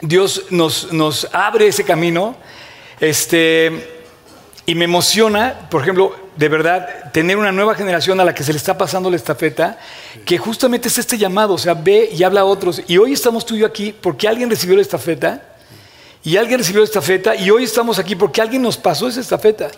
[0.00, 2.36] Dios nos, nos abre ese camino.
[2.98, 4.02] Este,
[4.66, 8.52] y me emociona, por ejemplo, de verdad, tener una nueva generación a la que se
[8.52, 9.78] le está pasando la estafeta,
[10.24, 12.82] que justamente es este llamado, o sea, ve y habla a otros.
[12.88, 15.46] Y hoy estamos tú y yo aquí porque alguien recibió la estafeta,
[16.22, 19.70] y alguien recibió la estafeta, y hoy estamos aquí porque alguien nos pasó esa estafeta.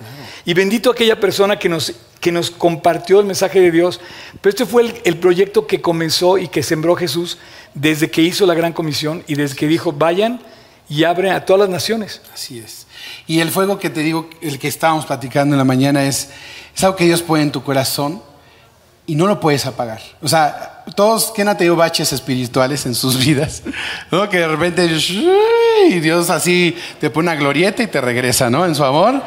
[0.46, 1.92] Y bendito aquella persona que nos,
[2.22, 4.00] que nos compartió el mensaje de Dios.
[4.40, 7.36] Pero este fue el, proyecto que comenzó y que sembró Jesús
[7.74, 10.40] desde que hizo la gran comisión y desde que dijo, vayan
[10.88, 12.22] y abren a todas las naciones.
[12.32, 12.86] Así es.
[13.26, 16.30] Y el fuego que te digo, el que estábamos platicando en la mañana, es,
[16.76, 18.22] es algo que Dios pone en tu corazón
[19.04, 20.00] y no lo puedes apagar.
[20.22, 23.64] O sea, todos, ¿quién ha tenido baches espirituales en sus vidas?
[24.12, 24.28] ¿No?
[24.28, 24.88] Que de repente,
[25.88, 28.64] y Dios así te pone una glorieta y te regresa, ¿no?
[28.64, 29.20] En su amor.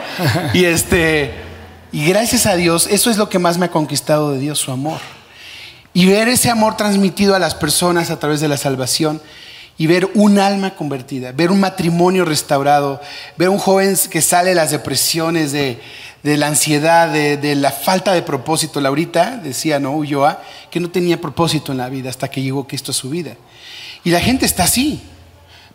[0.53, 1.33] Y este,
[1.91, 4.71] y gracias a Dios, eso es lo que más me ha conquistado de Dios, su
[4.71, 4.99] amor.
[5.93, 9.21] Y ver ese amor transmitido a las personas a través de la salvación
[9.77, 13.01] y ver un alma convertida, ver un matrimonio restaurado,
[13.37, 15.79] ver un joven que sale de las depresiones, de,
[16.23, 18.81] de la ansiedad, de, de la falta de propósito.
[18.81, 19.95] Laurita decía, ¿no?
[19.95, 23.35] Ulloa, que no tenía propósito en la vida hasta que llegó Cristo a su vida.
[24.03, 25.01] Y la gente está así.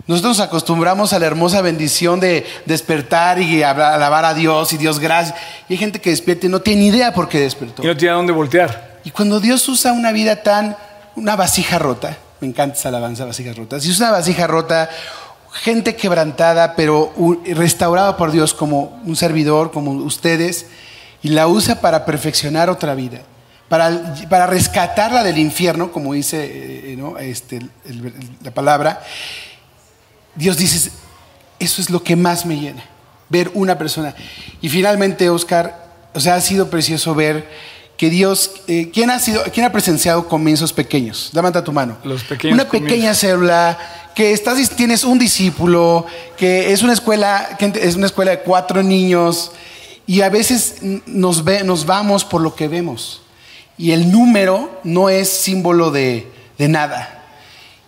[0.07, 4.99] Nosotros nos acostumbramos a la hermosa bendición de despertar y alabar a Dios y Dios
[4.99, 5.39] gracias.
[5.69, 7.83] Y hay gente que despierta y no tiene ni idea por qué despertó.
[7.83, 8.99] Y no tiene a dónde voltear.
[9.05, 10.77] Y cuando Dios usa una vida tan,
[11.17, 14.91] una vasija rota, me encanta esa alabanza, vasijas rotas, si usa una vasija rota,
[15.53, 17.13] gente quebrantada, pero
[17.55, 20.67] restaurada por Dios como un servidor, como ustedes,
[21.23, 23.21] y la usa para perfeccionar otra vida,
[23.69, 27.19] para, para rescatarla del infierno, como dice eh, ¿no?
[27.19, 29.03] este, el- el- la palabra,
[30.41, 30.91] Dios dice,
[31.59, 32.83] eso es lo que más me llena,
[33.29, 34.15] ver una persona.
[34.63, 37.47] Y finalmente, Oscar, o sea, ha sido precioso ver
[37.99, 41.31] que Dios, eh, ¿quién, ha sido, ¿quién ha presenciado comienzos pequeños?
[41.35, 41.99] Levanta tu mano.
[42.05, 42.91] Los pequeños Una comienzos.
[42.91, 43.79] pequeña célula,
[44.15, 46.07] que estás, tienes un discípulo,
[46.39, 49.53] que es una escuela, que es una escuela de cuatro niños,
[50.07, 53.21] y a veces nos, ve, nos vamos por lo que vemos.
[53.77, 56.27] Y el número no es símbolo de,
[56.57, 57.25] de nada.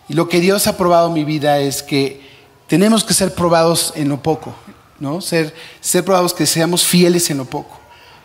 [0.06, 2.31] Y lo que Dios ha probado en mi vida es que
[2.72, 4.54] tenemos que ser probados en lo poco,
[4.98, 5.20] ¿no?
[5.20, 7.78] Ser, ser probados que seamos fieles en lo poco,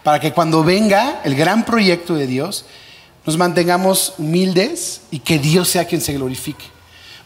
[0.05, 2.63] para que cuando venga el gran proyecto de Dios,
[3.25, 6.63] nos mantengamos humildes y que Dios sea quien se glorifique.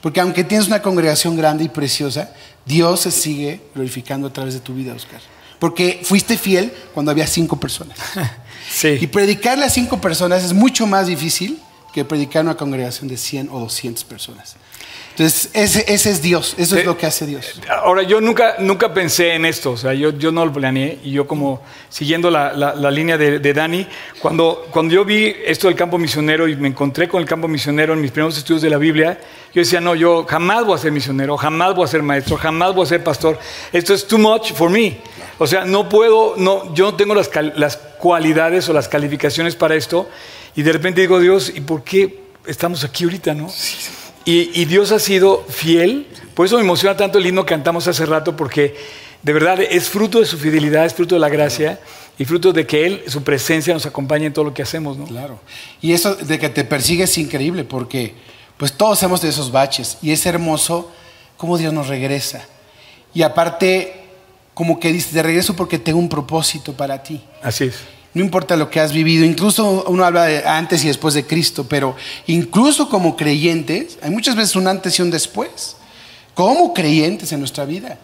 [0.02, 2.34] Porque aunque tienes una congregación grande y preciosa,
[2.66, 5.22] Dios se sigue glorificando a través de tu vida, Oscar.
[5.60, 8.00] Porque fuiste fiel cuando había cinco personas.
[8.84, 9.08] Y Sí.
[9.08, 11.60] predicarle a cinco personas es mucho más difícil
[11.94, 14.56] que predicar a una congregación de 100 o 200 personas.
[15.12, 17.60] Entonces, ese, ese es Dios, eso es Eh, lo que hace Dios.
[17.70, 21.12] Ahora, yo nunca, nunca pensé en esto, o sea, yo, yo no lo planeé y
[21.12, 23.86] yo como siguiendo la, la- la línea de, de Dani,
[24.22, 27.94] cuando, cuando yo vi esto del campo misionero y me encontré con el campo misionero
[27.94, 29.20] en mis primeros estudios de la Biblia,
[29.54, 32.74] yo decía, no, yo jamás voy a ser misionero, jamás voy a ser maestro, jamás
[32.74, 33.38] voy a ser pastor,
[33.74, 34.98] esto es too much for me.
[35.40, 39.76] O sea, no puedo, no, yo no tengo las, las cualidades o las calificaciones para
[39.76, 40.10] esto
[40.56, 43.50] y de repente digo, Dios, ¿y por qué estamos aquí ahorita, no?
[44.26, 46.08] Y, y Dios ha sido fiel.
[46.34, 48.76] Por eso me emociona tanto el himno que cantamos hace rato, porque
[49.24, 51.80] de verdad es fruto de su fidelidad, es fruto de la gracia
[52.18, 54.98] y fruto de que Él, su presencia, nos acompaña en todo lo que hacemos.
[54.98, 55.06] ¿no?
[55.06, 55.40] Claro.
[55.82, 58.14] Y eso de que te persigue es increíble porque
[58.58, 60.92] pues todos hemos de esos baches y es hermoso
[61.38, 62.46] cómo Dios nos regresa.
[63.14, 64.04] Y aparte,
[64.54, 67.24] como que dice, te regreso porque tengo un propósito para ti.
[67.42, 67.76] Así es.
[68.14, 71.66] No importa lo que has vivido, incluso uno habla de antes y después de Cristo,
[71.70, 71.96] pero
[72.28, 75.78] incluso como creyentes, hay muchas veces un antes y un después,
[76.34, 78.00] como creyentes en nuestra vida.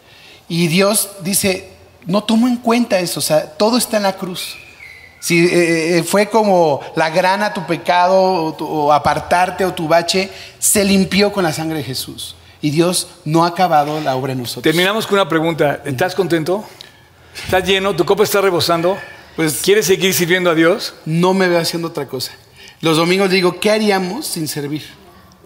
[0.48, 1.70] Y Dios dice,
[2.06, 4.56] no tomo en cuenta eso, o sea, todo está en la cruz.
[5.20, 10.86] Si eh, eh, fue como la grana tu pecado o, apartarte o tu bache, se
[10.86, 12.36] limpió con la sangre de Jesús.
[12.62, 14.64] Y Dios no ha acabado la obra en nosotros.
[14.64, 15.82] Terminamos con una pregunta.
[15.86, 16.64] ¿Estás contento?
[17.44, 17.96] ¿Estás lleno?
[17.96, 18.98] ¿Tu copa está rebosando?
[19.38, 20.96] Pues- ¿Quieres seguir sirviendo a Dios?
[21.06, 22.34] No me veo haciendo otra cosa.
[22.82, 24.84] Los domingos digo, ¿qué haríamos sin servir?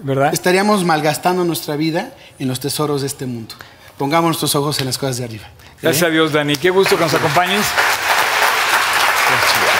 [0.01, 0.33] ¿Verdad?
[0.33, 3.53] Estaríamos malgastando nuestra vida en los tesoros de este mundo.
[3.97, 5.43] Pongamos nuestros ojos en las cosas de arriba.
[5.81, 6.55] Gracias a Dios, Dani.
[6.55, 7.65] Qué gusto que nos acompañes.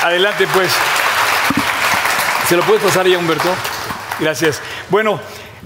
[0.04, 0.72] Adelante, pues.
[2.48, 3.50] ¿Se lo puedes pasar ya, Humberto?
[4.20, 4.62] Gracias.
[4.90, 5.20] Bueno,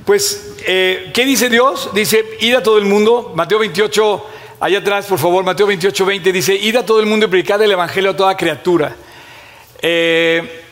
[0.05, 1.89] pues, eh, ¿qué dice Dios?
[1.93, 3.33] Dice, id a todo el mundo.
[3.35, 4.25] Mateo 28,
[4.59, 7.61] allá atrás, por favor, Mateo 28, 20, dice, id a todo el mundo y predicad
[7.61, 8.95] el Evangelio a toda criatura.
[9.81, 10.63] Eh,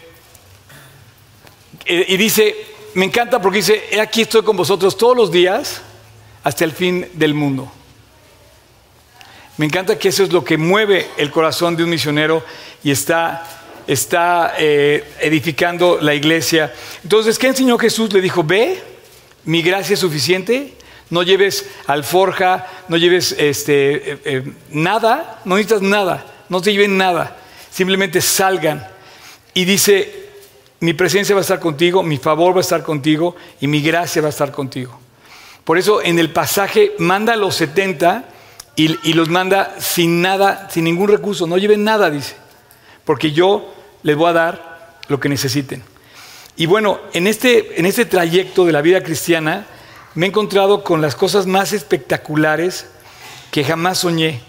[1.85, 2.55] eh, y dice,
[2.93, 5.81] me encanta porque dice, he aquí estoy con vosotros todos los días
[6.43, 7.71] hasta el fin del mundo.
[9.57, 12.43] Me encanta que eso es lo que mueve el corazón de un misionero
[12.83, 13.47] y está,
[13.85, 16.73] está eh, edificando la iglesia.
[17.03, 18.11] Entonces, ¿qué enseñó Jesús?
[18.13, 18.81] Le dijo, ve,
[19.45, 20.73] mi gracia es suficiente,
[21.09, 26.97] no lleves alforja, no lleves este, eh, eh, nada, no necesitas nada, no te lleven
[26.97, 27.37] nada,
[27.71, 28.87] simplemente salgan.
[29.53, 30.29] Y dice,
[30.79, 34.21] mi presencia va a estar contigo, mi favor va a estar contigo y mi gracia
[34.21, 34.99] va a estar contigo.
[35.63, 38.25] Por eso en el pasaje manda a los 70
[38.75, 41.47] y, y los manda sin nada, sin ningún recurso.
[41.47, 42.35] No lleven nada, dice.
[43.05, 45.83] Porque yo les voy a dar lo que necesiten.
[46.55, 49.65] Y bueno, en este, en este trayecto de la vida cristiana
[50.15, 52.85] me he encontrado con las cosas más espectaculares
[53.51, 54.41] que jamás soñé.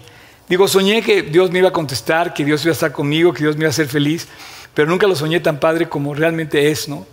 [0.47, 3.43] Digo, soñé que Dios me iba a contestar, que Dios iba a estar conmigo, que
[3.43, 4.27] Dios me iba a hacer feliz,
[4.73, 7.05] pero nunca lo soñé tan padre como realmente es, ¿no?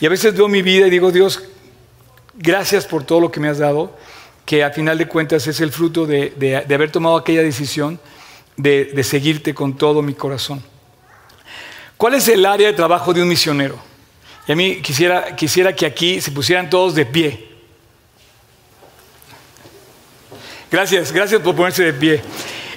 [0.00, 1.42] Y a veces veo mi vida y digo, Dios,
[2.34, 3.94] gracias por todo lo que me has dado,
[4.46, 8.00] que a final de cuentas es el fruto de, de- haber tomado aquella decisión
[8.56, 10.62] de, de seguirte con todo mi corazón.
[11.98, 13.78] ¿Cuál es el área de trabajo de un misionero?
[14.46, 17.47] Y a mí quisiera, quisiera que aquí se pusieran todos de pie.
[20.70, 22.22] Gracias, gracias por ponerse de pie.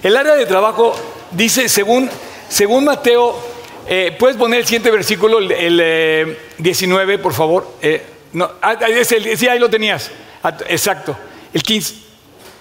[0.01, 0.95] El área de trabajo
[1.31, 2.09] dice, según,
[2.47, 3.37] según Mateo,
[3.85, 7.67] eh, ¿puedes poner el siguiente versículo, el, el, eh, 19, por favor?
[7.81, 8.01] Eh,
[8.33, 10.09] no, ah, sí, ahí lo tenías.
[10.41, 11.17] Ah, exacto.
[11.53, 11.95] El 15.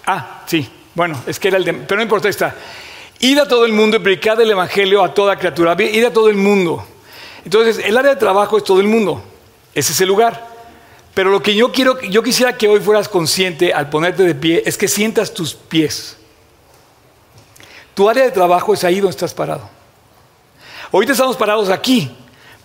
[0.07, 0.69] Ah, sí.
[0.95, 1.75] Bueno, es que era el de...
[1.75, 2.57] Pero no importa, está.
[3.21, 5.77] Id a todo el mundo y predicad el Evangelio a toda criatura.
[5.79, 6.85] Id a todo el mundo.
[7.45, 9.23] Entonces, el área de trabajo es todo el mundo.
[9.73, 10.50] Ese es el lugar.
[11.15, 14.63] Pero lo que yo quiero, yo quisiera que hoy fueras consciente al ponerte de pie
[14.65, 16.17] es que sientas tus pies.
[17.95, 19.69] Tu área de trabajo es ahí donde estás parado.
[20.93, 22.11] Ahorita estamos parados aquí,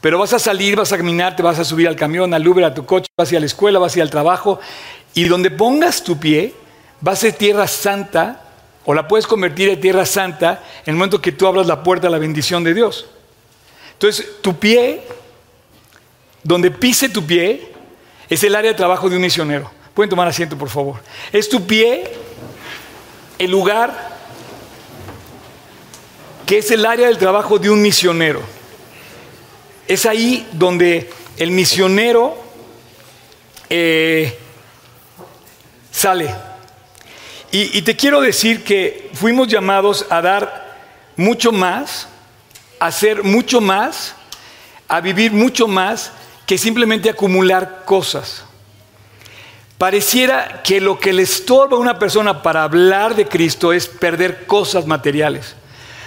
[0.02, 2.64] pero vas a salir, vas a caminar, te vas a subir al camión, al Uber,
[2.64, 4.60] a tu coche, vas a ir a la escuela, vas a ir al trabajo,
[5.14, 6.54] y donde pongas tu pie
[7.06, 8.42] va a ser tierra santa,
[8.86, 12.08] o la puedes convertir en tierra santa en el momento que tú abras la puerta
[12.08, 13.08] a la bendición de Dios.
[13.94, 15.02] Entonces, tu pie,
[16.44, 17.74] donde pise tu pie,
[18.30, 19.70] es el área de trabajo de un misionero.
[19.94, 21.02] Pueden tomar asiento, por favor.
[21.32, 22.04] Es tu pie,
[23.38, 24.16] el lugar
[26.46, 28.42] que es el área del trabajo de un misionero.
[29.88, 32.38] Es ahí donde el misionero
[33.70, 34.38] eh,
[35.92, 36.34] sale.
[37.52, 40.78] Y, y te quiero decir que fuimos llamados a dar
[41.16, 42.08] mucho más,
[42.80, 44.16] a hacer mucho más,
[44.88, 46.12] a vivir mucho más
[46.46, 48.44] que simplemente acumular cosas.
[49.78, 54.46] Pareciera que lo que le estorba a una persona para hablar de Cristo es perder
[54.46, 55.56] cosas materiales.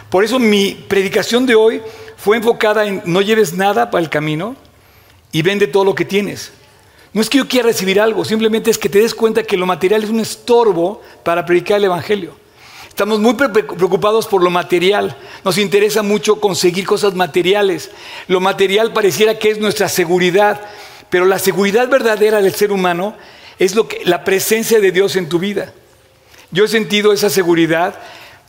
[0.08, 1.82] Por eso mi predicación de hoy
[2.16, 4.56] fue enfocada en no lleves nada para el camino
[5.32, 6.52] y vende todo lo que tienes.
[7.12, 9.66] No es que yo quiera recibir algo, simplemente es que te des cuenta que lo
[9.66, 12.34] material es un estorbo para predicar el Evangelio.
[12.98, 15.16] Estamos muy preocupados por lo material.
[15.44, 17.92] Nos interesa mucho conseguir cosas materiales.
[18.26, 20.60] Lo material pareciera que es nuestra seguridad,
[21.08, 23.14] pero la seguridad verdadera del ser humano
[23.60, 25.72] es lo que, la presencia de Dios en tu vida.
[26.50, 27.94] Yo he sentido esa seguridad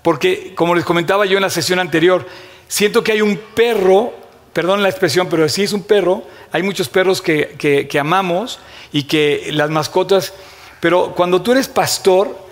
[0.01, 2.25] porque, como les comentaba yo en la sesión anterior,
[2.67, 4.15] siento que hay un perro,
[4.51, 8.57] perdón la expresión, pero sí es un perro, hay muchos perros que, amamos
[8.91, 10.33] y que las mascotas,
[10.79, 12.48] pero cuando tú eres pastor,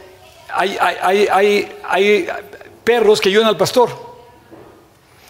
[0.49, 2.37] hay,
[2.83, 3.89] perros que ayudan al pastor.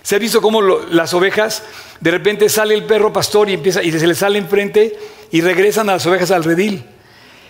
[0.04, 1.64] Se ha visto cómo las ovejas,
[2.00, 4.98] de repente sale el perro pastor y empieza y se le sale enfrente
[5.32, 6.86] y regresan a las ovejas al redil.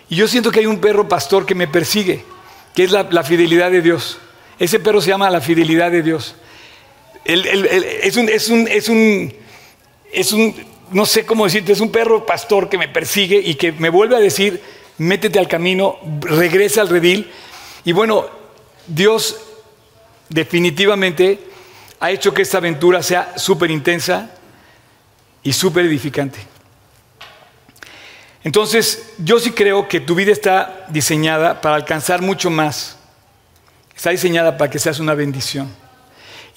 [0.09, 2.23] Y yo siento que hay un perro pastor que me persigue,
[2.73, 4.17] que es la, fidelidad de Dios.
[4.57, 6.35] Ese perro se llama la fidelidad de Dios.
[7.25, 9.33] es, un, es, un, es, un,
[10.11, 10.55] es un,
[10.91, 14.15] no sé cómo decirte, es un perro pastor que me persigue y que me vuelve
[14.15, 14.61] a decir,
[14.97, 17.29] métete al camino, regresa al redil
[17.87, 18.25] y bueno,
[18.85, 19.37] Dios
[20.27, 21.39] definitivamente
[22.01, 24.29] ha hecho que esta aventura sea súper intensa
[25.41, 26.37] y súper edificante.
[28.43, 32.97] Entonces, yo sí creo que tu vida está diseñada para alcanzar mucho más.
[33.95, 35.73] Está diseñada para que seas una bendición.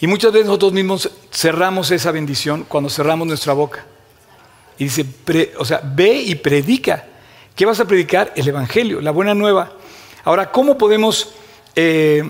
[0.01, 3.85] Y muchas veces nosotros mismos cerramos esa bendición cuando cerramos nuestra boca.
[4.79, 5.07] Y dice,
[5.59, 7.05] o sea, ve y predica.
[7.55, 8.33] ¿Qué vas a predicar?
[8.35, 9.75] El Evangelio, la buena nueva.
[10.25, 11.35] Ahora, ¿cómo podemos
[11.75, 12.29] eh,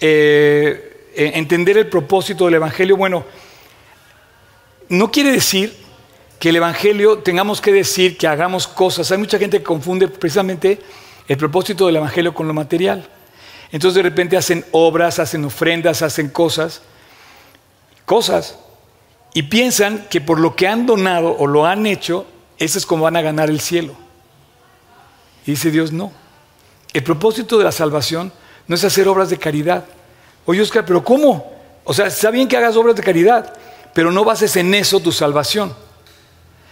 [0.00, 2.96] eh, entender el propósito del Evangelio?
[2.96, 3.24] Bueno,
[4.88, 5.74] no quiere decir
[6.38, 9.10] que el Evangelio tengamos que decir que hagamos cosas.
[9.10, 10.78] Hay mucha gente que confunde precisamente
[11.26, 13.08] el propósito del Evangelio con lo material.
[13.72, 16.82] Entonces de repente hacen obras, hacen ofrendas, hacen cosas,
[18.04, 18.58] cosas,
[19.32, 22.26] y piensan que por lo que han donado o lo han hecho,
[22.58, 23.94] eso es como van a ganar el cielo.
[25.46, 26.12] Y dice Dios, no.
[26.94, 28.32] El propósito de la salvación
[28.68, 29.84] no es hacer obras de caridad.
[30.46, 31.52] Oye, Oscar, pero ¿cómo?
[31.82, 33.52] O sea, está bien que hagas obras de caridad,
[33.92, 35.74] pero no bases en eso tu salvación.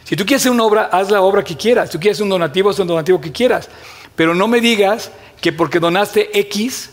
[0.04, 1.88] Si tú quieres hacer una obra, haz la obra que quieras.
[1.88, 3.68] Si tú quieres un donativo, haz un donativo que quieras.
[4.14, 6.90] Pero no me digas que porque donaste X,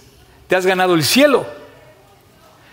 [0.47, 1.45] te has ganado el cielo.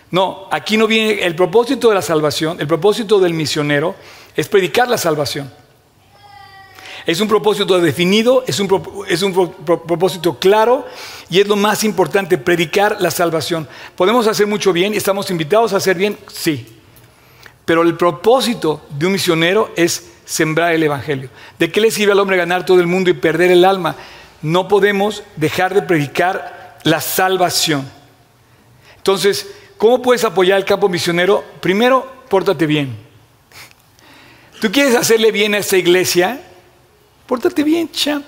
[0.09, 3.95] No, aquí no viene el propósito de la salvación, el propósito del misionero
[4.35, 5.51] es predicar la salvación.
[7.07, 10.85] Es un propósito definido, es un, es un propósito claro
[11.29, 13.65] y es lo más importante, predicar la salvación.
[13.95, 16.17] ¿Podemos hacer mucho bien estamos invitados a hacer bien?
[16.27, 16.67] Sí.
[17.63, 21.29] Pero el propósito de un misionero es sembrar el Evangelio.
[21.57, 23.95] ¿De qué le sirve al hombre ganar todo el mundo y perder el alma?
[24.41, 27.89] No podemos dejar de predicar la salvación.
[28.97, 31.41] Entonces, ¿cómo puedes apoyar el campo misionero?
[31.61, 32.97] Primero, pórtate bien.
[34.59, 36.41] ¿Tú quieres hacerle bien a esta iglesia?
[37.27, 38.25] Pórtate bien, champ.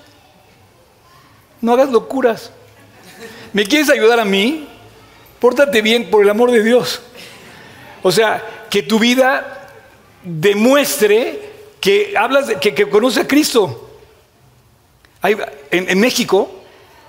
[1.60, 2.52] No hagas locuras.
[3.52, 4.68] ¿Me quieres ayudar a mí?
[5.40, 7.00] Pórtate bien por el amor de Dios.
[8.02, 9.70] O sea, que tu vida
[10.22, 13.90] demuestre que hablas, de, que, conoce a Cristo.
[15.22, 16.62] en, México,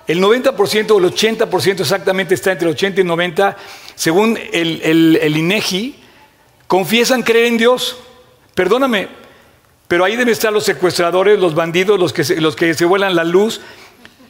[0.07, 3.57] el 90% o el 80% exactamente está entre el 80 y 90,
[3.95, 5.95] según el, el, el INEGI,
[6.67, 7.97] confiesan creer en Dios.
[8.55, 9.20] Perdóname,
[9.91, 13.13] pero ahí deben estar los secuestradores, los bandidos, los que se, los que se vuelan
[13.13, 13.59] la luz.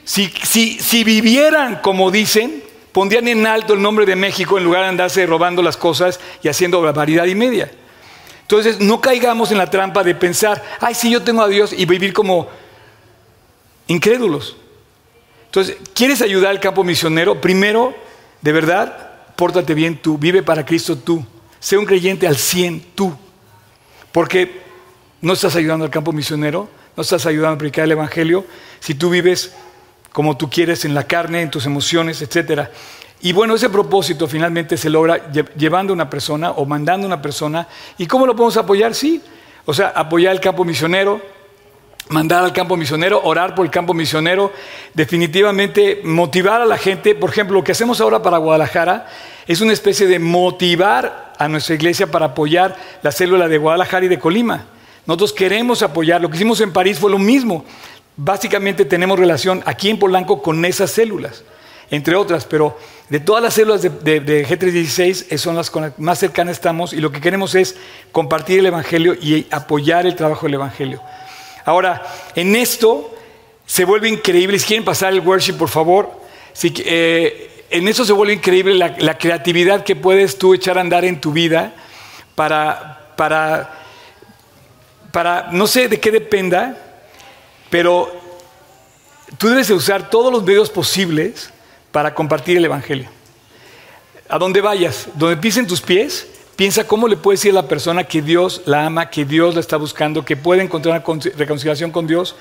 [0.04, 4.82] Si, si, si vivieran como dicen, pondrían en alto el nombre de México en lugar
[4.82, 7.72] de andarse robando las cosas y haciendo barbaridad y media.
[8.42, 11.86] Entonces, no caigamos en la trampa de pensar, ay, sí, yo tengo a Dios y
[11.86, 12.50] vivir como
[13.86, 14.58] incrédulos.
[15.46, 17.40] Entonces, ¿quieres ayudar al campo misionero?
[17.40, 17.94] Primero,
[18.42, 21.24] de verdad, pórtate bien tú, vive para Cristo tú,
[21.60, 23.16] sé un creyente al 100 tú.
[24.12, 24.61] Porque
[25.22, 28.46] no estás ayudando al campo misionero, no estás ayudando a predicar el Evangelio
[28.80, 29.54] si tú vives
[30.12, 32.68] como tú quieres en la carne, en tus emociones, etc.
[33.22, 37.22] Y bueno, ese propósito finalmente se logra llevando a una persona o mandando a una
[37.22, 37.68] persona.
[37.98, 38.94] ¿Y cómo lo podemos apoyar?
[38.94, 39.22] Sí.
[39.66, 41.22] O sea, apoyar el campo misionero,
[42.10, 44.52] mandar al campo misionero, orar por el campo misionero,
[44.94, 47.16] definitivamente motivar a la gente.
[47.16, 49.08] Por ejemplo, lo que hacemos ahora para Guadalajara
[49.48, 54.10] es una especie de motivar a nuestra iglesia para apoyar la célula de Guadalajara y
[54.10, 54.66] de Colima.
[55.12, 56.22] Nosotros queremos apoyar.
[56.22, 57.66] Lo que hicimos en París fue lo mismo.
[58.16, 61.44] Básicamente tenemos relación aquí en Polanco con esas células,
[61.90, 62.78] entre otras, pero
[63.10, 67.12] de todas las células de, G316 son las con las más cercanas estamos y lo
[67.12, 67.76] que queremos es
[68.14, 71.02] compartir el Evangelio y apoyar el trabajo del Evangelio.
[71.66, 72.04] Ahora,
[72.38, 73.14] en esto
[73.66, 76.10] se vuelve increíble, si quieren pasar el worship, por favor,
[76.64, 81.04] eh, en eso se vuelve increíble la, la, creatividad que puedes tú echar a andar
[81.04, 81.74] en tu vida
[82.34, 83.81] para, para
[85.12, 86.78] para, no sé de qué dependa,
[87.70, 88.12] pero
[89.38, 91.50] tú debes de usar todos los medios posibles
[91.92, 93.10] para compartir el Evangelio.
[94.30, 98.04] A donde vayas, donde pisen tus pies, piensa cómo le puedes decir a la persona
[98.06, 102.08] que Dios la ama, que Dios la está buscando, que puede encontrar una reconciliación con
[102.08, 102.36] Dios.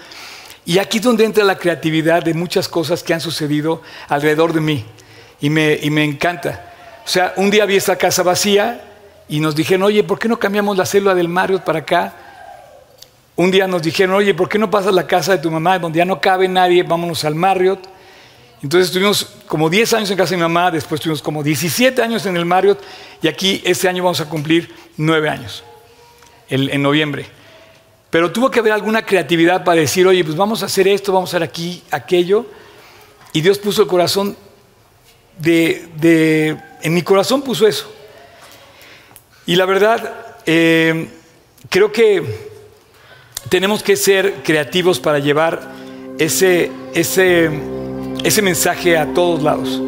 [0.64, 4.60] Y aquí es donde entra la creatividad de muchas cosas que han sucedido alrededor de
[4.60, 4.84] mí.
[5.40, 6.72] Y me, y me encanta.
[7.04, 8.84] O sea, un día vi esta casa vacía
[9.28, 12.29] y nos dijeron, oye, ¿por qué no cambiamos la célula del Marriott para acá?
[13.40, 15.96] Un día nos dijeron, oye, ¿por qué no pasas la casa de tu mamá donde
[15.96, 16.82] ya no cabe nadie?
[16.82, 17.80] Vámonos al Marriott.
[18.62, 22.26] Entonces estuvimos como 10 años en casa de mi mamá, después tuvimos como 17 años
[22.26, 22.82] en el Marriott
[23.22, 25.64] y aquí este año vamos a cumplir 9 años,
[26.50, 27.24] en noviembre.
[28.10, 31.32] Pero tuvo que haber alguna creatividad para decir, oye, pues vamos a hacer esto, vamos
[31.32, 32.44] a hacer aquí, aquello.
[33.32, 34.36] Y Dios puso el corazón
[35.38, 37.90] de, en mi corazón puso eso.
[39.46, 41.08] Y la verdad, eh,
[41.70, 42.49] creo que
[43.50, 45.60] tenemos que ser creativos para llevar
[46.18, 47.50] ese, ese,
[48.22, 49.82] ese mensaje a todos lados.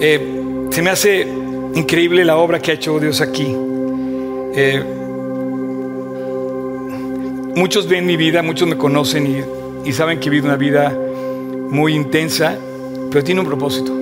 [0.00, 1.26] Eh, se me hace
[1.74, 3.52] increíble la obra que ha hecho Dios aquí.
[4.54, 4.80] Eh,
[7.56, 10.96] muchos ven mi vida, muchos me conocen y, y saben que he vivido una vida
[11.68, 12.56] muy intensa,
[13.10, 13.92] pero tiene un propósito.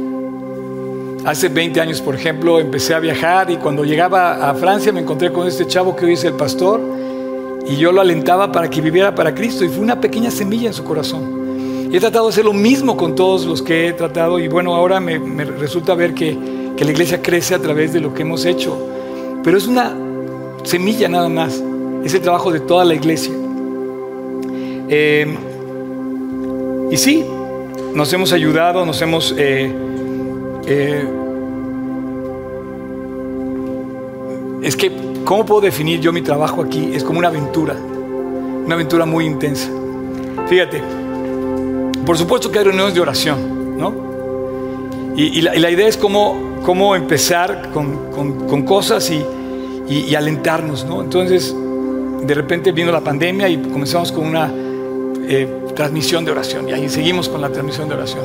[1.24, 5.32] Hace 20 años, por ejemplo, empecé a viajar y cuando llegaba a Francia me encontré
[5.32, 6.89] con este chavo que hoy es el pastor
[7.66, 10.74] y yo lo alentaba para que viviera para Cristo y fue una pequeña semilla en
[10.74, 11.88] su corazón.
[11.90, 14.74] Y he tratado de hacer lo mismo con todos los que he tratado y bueno,
[14.74, 16.36] ahora me, resulta ver que,
[16.76, 18.76] que, la iglesia crece a través de lo que hemos hecho.
[19.42, 19.96] Pero es una
[20.62, 21.62] semilla nada más,
[22.04, 23.34] es el trabajo de toda la iglesia.
[24.88, 25.26] Eh,
[26.90, 27.24] y sí,
[27.94, 29.34] nos hemos ayudado, nos hemos...
[29.36, 29.72] Eh,
[30.66, 31.04] eh,
[34.62, 34.90] es que,
[35.24, 36.90] ¿cómo puedo definir yo mi trabajo aquí?
[36.94, 39.70] Es como una aventura, una aventura muy intensa.
[40.48, 40.82] Fíjate,
[42.04, 44.10] por supuesto que hay reuniones de oración, ¿no?
[45.16, 51.02] Y, la, idea es cómo, empezar con, cosas y, alentarnos, ¿no?
[51.02, 51.54] Entonces,
[52.22, 54.52] de repente vino la pandemia y comenzamos con una
[55.28, 58.24] eh, transmisión de oración y ahí seguimos con la transmisión de oración.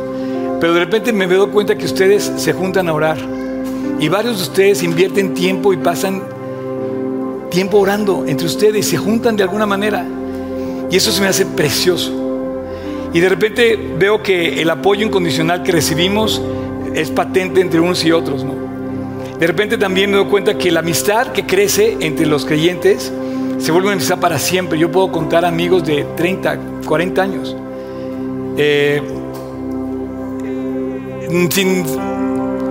[0.60, 3.18] Pero de repente me doy cuenta que ustedes se juntan a orar.
[4.00, 6.22] Y varios de ustedes invierten tiempo y pasan
[7.56, 10.06] tiempo orando entre ustedes, se juntan de alguna manera.
[10.92, 12.12] Y eso se me hace precioso.
[13.14, 16.42] Y de repente veo que el apoyo incondicional que recibimos
[16.94, 18.44] es patente entre unos y otros.
[18.44, 18.56] ¿no?
[19.40, 23.14] De repente también me doy cuenta que la amistad que crece entre los creyentes
[23.58, 24.78] se vuelve una amistad para siempre.
[24.78, 27.56] Yo puedo contar amigos de 30, 40 años.
[28.58, 29.02] Eh,
[31.52, 31.86] sin,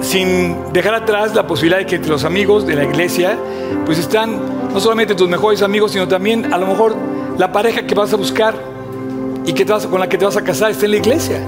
[0.02, 3.38] sin dejar atrás la posibilidad de que los amigos de la iglesia,
[3.84, 4.40] pues están
[4.72, 6.94] no solamente tus mejores amigos, sino también a lo mejor
[7.38, 8.54] la pareja que vas a buscar
[9.46, 11.40] y que con la que te vas a casar está en la iglesia.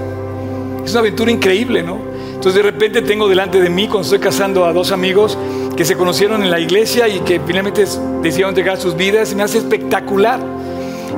[0.83, 1.99] Es una aventura increíble, ¿no?
[2.29, 5.37] Entonces de repente tengo delante de mí, cuando estoy casando a dos amigos
[5.75, 7.81] que se conocieron en la iglesia y que finalmente
[8.21, 10.39] decidieron entregar sus vidas, me hace espectacular.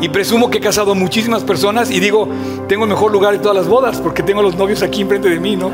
[0.02, 2.28] Y presumo que he casado muchísimas personas y digo,
[2.68, 5.40] tengo el mejor lugar de todas las bodas porque tengo los novios aquí enfrente de
[5.40, 5.72] mí, ¿no?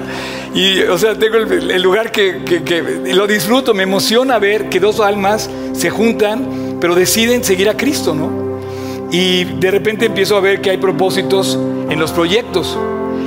[0.53, 5.49] Y, o sea, tengo el, lugar que, lo disfruto, me emociona ver que dos almas
[5.73, 8.45] se juntan, pero deciden seguir a Cristo, ¿no?
[9.11, 11.59] Y de repente empiezo a ver que hay propósitos
[11.89, 12.77] en los proyectos.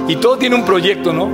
[0.09, 1.29] Y todo tiene un proyecto, ¿no?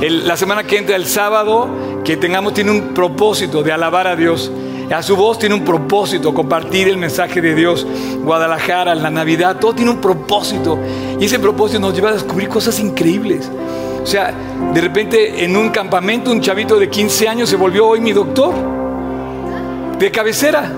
[0.00, 1.68] la semana que entra, el sábado,
[2.04, 4.50] que tengamos, tiene un propósito de alabar a Dios.
[4.90, 7.86] A su voz tiene un propósito, compartir el mensaje de Dios.
[8.22, 10.78] Guadalajara, la Navidad, todo tiene un propósito.
[11.20, 13.50] Y ese propósito nos lleva a descubrir cosas increíbles.
[14.02, 14.32] O sea,
[14.72, 18.54] de repente en un campamento un chavito de 15 años se volvió hoy mi doctor.
[19.98, 20.72] De cabecera.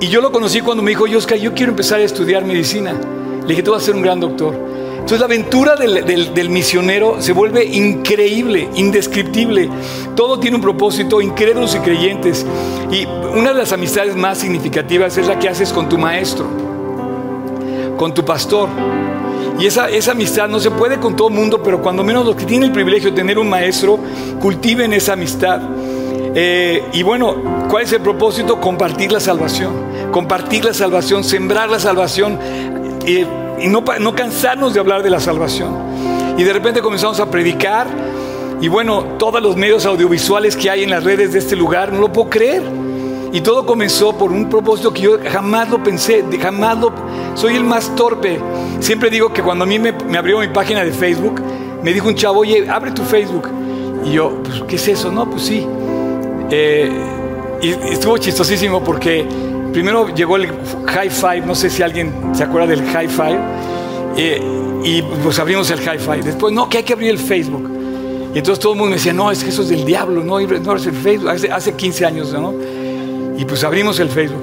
[0.00, 2.94] Y yo lo conocí cuando me dijo, Oscar, yo quiero empezar a estudiar medicina.
[3.42, 4.67] Le dije, tú vas a ser un gran doctor.
[5.08, 9.70] Entonces la aventura del, misionero se vuelve increíble, indescriptible.
[10.14, 12.44] Todo tiene un propósito, incrédulos y creyentes.
[12.92, 16.44] Y una de las amistades más significativas es la que haces con tu maestro,
[17.96, 18.68] con tu pastor.
[19.58, 22.36] Y esa, esa amistad no se puede con todo el mundo, pero cuando menos los
[22.36, 23.98] que tienen el privilegio de tener un maestro,
[24.42, 25.62] cultiven esa amistad.
[26.34, 28.60] Eh, y bueno, ¿cuál es el propósito?
[28.60, 29.72] Compartir la salvación.
[30.12, 32.38] Compartir la salvación, sembrar la salvación.
[33.06, 33.26] Eh,
[33.60, 35.76] y no, no cansarnos de hablar de la salvación.
[36.36, 37.86] Y de repente comenzamos a predicar
[38.60, 42.00] y bueno, todos los medios audiovisuales que hay en las redes de este lugar, no
[42.00, 42.62] lo puedo creer.
[43.32, 46.92] Y todo comenzó por un propósito que yo jamás lo pensé, jamás lo...
[47.34, 48.40] Soy el más torpe.
[48.80, 51.40] Siempre digo que cuando a mí me, abrió mi página de Facebook,
[51.82, 53.48] me dijo un chavo, oye, abre tu Facebook.
[54.04, 55.12] Y yo, pues, ¿qué es eso?
[55.12, 55.64] No, pues sí.
[56.50, 56.90] Eh,
[57.62, 59.24] y estuvo chistosísimo porque
[59.78, 60.48] primero llegó el
[60.88, 63.38] high five, no sé si alguien se acuerda del high five,
[64.16, 64.42] eh,
[64.82, 66.22] y pues abrimos el high five.
[66.22, 67.70] Después, no, que hay que abrir el Facebook.
[68.34, 70.40] Y entonces todo el mundo me decía, no, es que eso es del diablo, no,
[70.40, 72.54] no es el Facebook, hace, hace 15 años, ¿no?
[73.38, 74.42] Y pues abrimos el Facebook.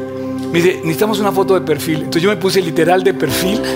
[0.53, 1.97] Me dice, necesitamos una foto de perfil.
[1.97, 3.61] Entonces yo me puse literal de perfil.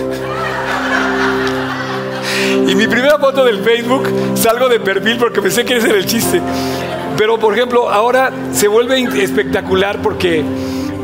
[2.68, 6.06] Y mi primera foto del Facebook salgo de perfil porque pensé que ese era el
[6.06, 6.42] chiste.
[7.18, 10.42] Pero por ejemplo, ahora se vuelve espectacular porque,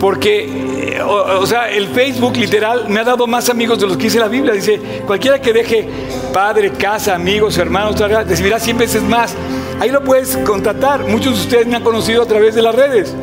[0.06, 4.04] porque eh, o, sea, el Facebook literal me ha dado más amigos de los que
[4.04, 4.54] dice la Biblia.
[4.54, 5.90] Dice, cualquiera que deje
[6.32, 9.34] padre, casa, amigos, hermanos, recibirá 100 veces más.
[9.80, 11.08] Ahí lo puedes contratar.
[11.08, 13.16] Muchos de ustedes me han conocido a través de las redes.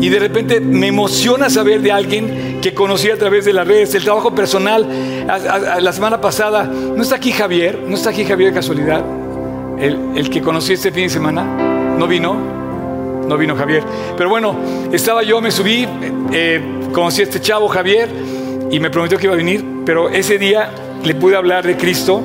[0.00, 3.94] Y de repente me emociona saber de alguien que conocí a través de las redes,
[3.94, 4.88] el trabajo personal.
[5.26, 7.78] la semana pasada, ¿no está aquí Javier?
[7.86, 9.04] ¿No está aquí Javier de casualidad?
[9.78, 11.44] El, que conocí este fin de semana.
[11.98, 12.55] ¿No vino?
[13.28, 13.82] No vino Javier.
[14.16, 14.56] Pero bueno,
[14.92, 15.86] estaba yo, me subí,
[16.32, 16.60] eh,
[16.92, 18.08] conocí a este chavo Javier
[18.70, 20.70] y me prometió que iba a venir, pero ese día
[21.04, 22.22] le pude hablar de Cristo.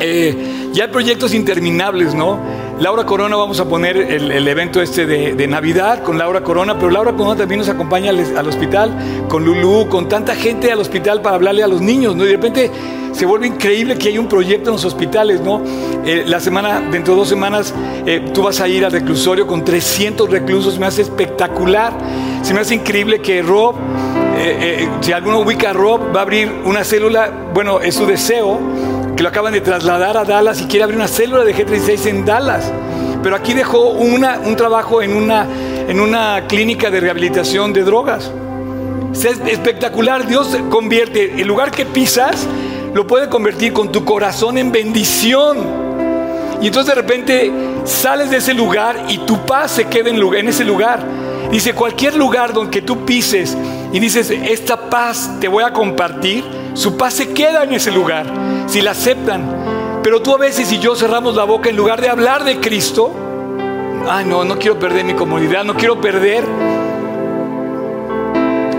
[0.00, 2.38] Eh, ya hay proyectos interminables, ¿no?
[2.80, 7.12] Laura Corona, vamos a poner el, evento este de, Navidad con Laura Corona, pero Laura
[7.12, 11.62] Corona también nos acompaña al, hospital, con Lulú, con tanta gente al hospital para hablarle
[11.62, 12.24] a los niños, ¿no?
[12.24, 12.70] Y de repente
[13.12, 15.62] se vuelve increíble que hay un proyecto en los hospitales, ¿no?
[16.04, 17.72] Eh, la semana, dentro de dos semanas,
[18.06, 21.92] eh, tú vas a ir al reclusorio con 300 reclusos, me hace espectacular.
[22.42, 23.76] Se me hace increíble que Rob,
[24.36, 28.58] eh, si alguno ubica a Rob, va a abrir una célula, bueno, es su deseo
[29.16, 32.24] que lo acaban de trasladar a Dallas y quiere abrir una célula de G36 en
[32.24, 32.72] Dallas.
[33.22, 35.46] Pero aquí dejó una, un trabajo en una,
[35.88, 38.30] en una clínica de rehabilitación de drogas.
[39.14, 42.46] Es espectacular, Dios convierte el lugar que pisas,
[42.92, 45.58] lo puede convertir con tu corazón en bendición.
[46.60, 47.52] Y entonces de repente
[47.84, 51.00] sales de ese lugar y tu paz se queda en, en ese lugar.
[51.50, 53.56] Dice, cualquier lugar donde tú pises
[53.92, 56.44] y dices, esta paz te voy a compartir,
[56.74, 58.26] su paz se queda en ese lugar,
[58.66, 60.00] si la aceptan.
[60.02, 63.10] Pero tú a veces y yo cerramos la boca en lugar de hablar de Cristo.
[64.08, 66.44] Ay, no, no quiero perder mi comodidad, no quiero perder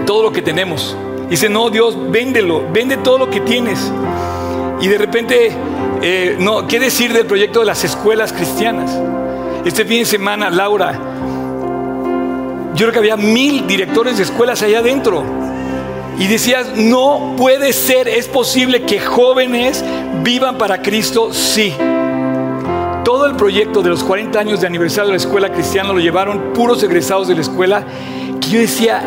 [0.05, 0.95] todo lo que tenemos.
[1.29, 3.91] Dice, no, Dios, véndelo, vende todo lo que tienes.
[4.81, 5.51] Y de repente,
[6.01, 8.95] eh, no, ¿qué decir del proyecto de las escuelas cristianas?
[9.65, 10.91] Este fin de semana, Laura,
[12.75, 15.23] yo creo que había mil directores de escuelas allá adentro.
[16.17, 19.83] Y decías, no puede ser, es posible que jóvenes
[20.23, 21.73] vivan para Cristo, sí.
[23.03, 26.53] Todo el proyecto de los 40 años de aniversario de la escuela cristiana lo llevaron
[26.53, 27.85] puros egresados de la escuela,
[28.39, 29.03] que yo decía,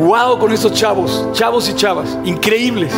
[0.00, 2.92] wow con estos chavos, chavos y chavas, increíbles.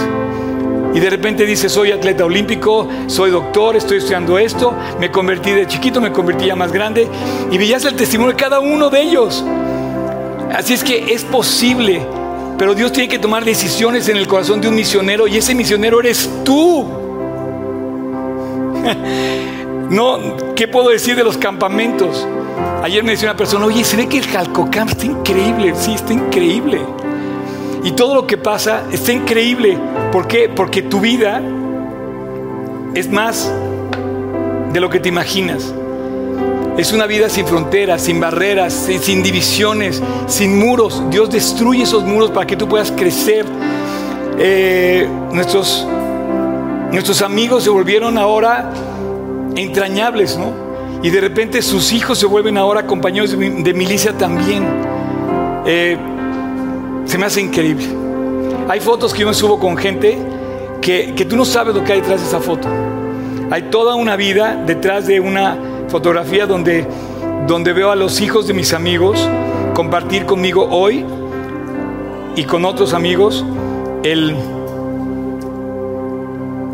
[0.93, 5.67] Y de repente dice, soy atleta olímpico, soy doctor, estoy estudiando esto, me convertí de
[5.67, 7.09] chiquito, me convertí ya más grande.
[7.51, 9.45] Y veías el testimonio de cada uno de ellos.
[10.53, 12.05] Así es que es posible,
[12.61, 15.99] pero Dios tiene que tomar decisiones en el corazón de un misionero y ese misionero
[15.99, 16.87] eres tú.
[19.89, 22.25] No, ¿qué puedo decir de los campamentos?
[22.85, 25.73] Ayer me decía una persona, oye, se ve que el Jalcocamp está increíble.
[25.75, 26.81] Sí, está increíble.
[27.83, 29.77] Y todo lo que pasa está increíble.
[30.13, 30.49] ¿Por qué?
[30.49, 31.43] Porque tu vida
[32.95, 33.51] es más
[34.73, 35.75] de lo que te imaginas.
[36.81, 41.03] Es una vida sin fronteras, sin barreras, sin, divisiones, sin muros.
[41.11, 43.45] Dios destruye esos muros para que tú puedas crecer.
[44.39, 45.87] Eh, nuestros,
[46.91, 48.71] nuestros amigos se volvieron ahora
[49.57, 50.55] entrañables, ¿no?
[51.03, 54.65] Y de repente sus hijos se vuelven ahora compañeros de, milicia también.
[55.67, 55.99] Eh,
[57.05, 57.89] se me hace increíble.
[58.71, 60.17] Hay fotos que yo me subo con gente
[60.81, 62.69] que, que tú no sabes lo que hay detrás de esa foto.
[63.51, 65.59] Hay toda una vida detrás de una
[65.91, 66.87] fotografía donde,
[67.47, 69.29] donde veo a los hijos de mis amigos
[69.75, 71.05] compartir conmigo hoy
[72.37, 73.45] y con otros amigos
[74.05, 74.37] el,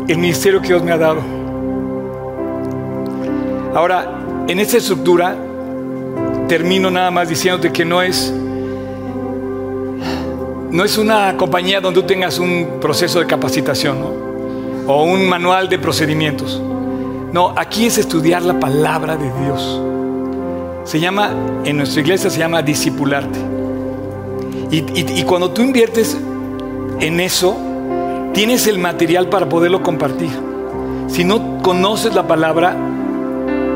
[0.07, 1.21] el ministerio que Dios me ha dado.
[3.73, 5.35] Ahora, en esta estructura,
[6.47, 8.31] termino nada más diciéndote que no es,
[10.71, 13.97] no es una compañía donde tú tengas un proceso de capacitación
[14.87, 16.61] o un manual de procedimientos.
[17.31, 19.81] No, aquí es estudiar la palabra de Dios.
[20.85, 21.31] Se llama,
[21.65, 23.39] en nuestra iglesia se llama discipularte.
[24.71, 26.17] Y, cuando tú inviertes
[26.99, 27.57] en eso,
[28.33, 30.29] tienes el material para poderlo compartir.
[31.07, 32.75] Si no conoces la palabra,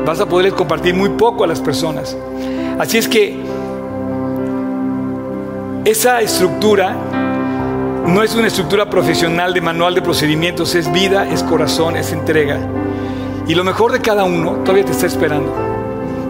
[0.06, 2.16] vas a poder compartir muy poco a las personas.
[2.78, 3.38] Así es que
[5.84, 6.94] esa estructura
[8.06, 12.58] no es una estructura profesional de manual de procedimientos, es vida, es corazón, es entrega.
[13.52, 15.52] Y lo mejor de cada uno todavía te está esperando,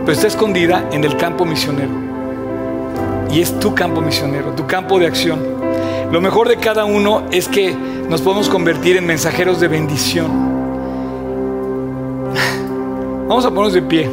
[0.01, 1.93] pero está escondida en el campo misionero.
[3.31, 5.39] y es tu campo misionero, tu campo de acción.
[6.11, 7.77] Lo mejor de cada uno es que
[8.09, 10.33] nos podemos convertir en mensajeros de bendición.
[13.29, 14.11] Vamos a ponernos de pie.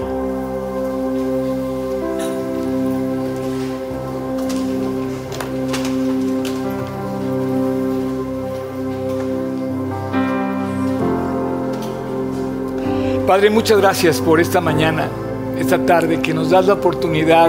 [13.29, 15.07] Padre, muchas gracias por esta mañana,
[15.55, 17.47] esta tarde, que nos das la oportunidad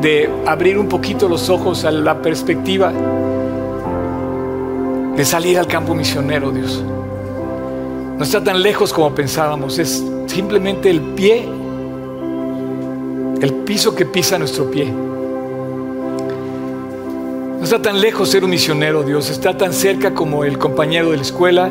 [0.00, 2.92] de abrir un poquito los ojos a la perspectiva
[5.16, 6.82] de salir al campo misionero, Dios.
[8.18, 11.48] No está tan lejos como pensábamos, es simplemente el pie,
[13.40, 14.92] el piso que pisa nuestro pie.
[17.56, 21.18] No está tan lejos ser un misionero, Dios, está tan cerca como el compañero de
[21.18, 21.70] la escuela,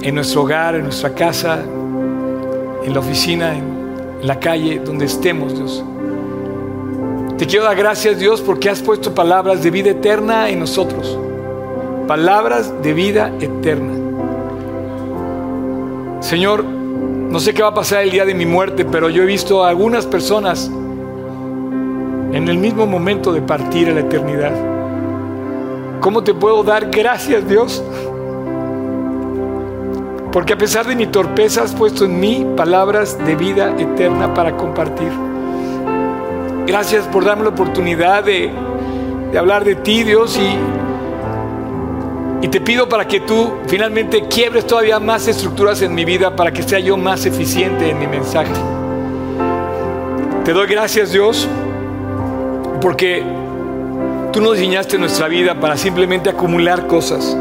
[0.00, 1.62] en nuestro hogar, en nuestra casa,
[2.84, 5.84] en la oficina, en la calle, donde estemos, Dios.
[7.38, 11.18] Te quiero dar gracias, Dios, porque has puesto palabras de vida eterna en nosotros.
[12.06, 13.92] Palabras de vida eterna.
[16.20, 19.26] Señor, no sé qué va a pasar el día de mi muerte, pero yo he
[19.26, 20.70] visto a algunas personas
[22.32, 24.52] en el mismo momento de partir a la eternidad.
[26.00, 27.82] ¿Cómo te puedo dar gracias, Dios?
[30.34, 34.56] Porque a pesar de mi torpeza has puesto en mí palabras de vida eterna para
[34.56, 35.12] compartir.
[36.66, 38.50] Gracias por darme la oportunidad de,
[39.38, 45.28] hablar de ti, Dios, y, y te pido para que tú finalmente quiebres todavía más
[45.28, 48.50] estructuras en mi vida para que sea yo más eficiente en mi mensaje.
[50.44, 51.48] Te doy gracias, Dios,
[52.80, 53.22] porque
[54.32, 57.36] tú no diseñaste nuestra vida para simplemente acumular cosas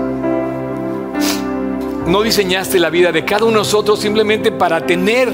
[2.08, 5.32] no diseñaste la vida de cada uno de nosotros simplemente para tener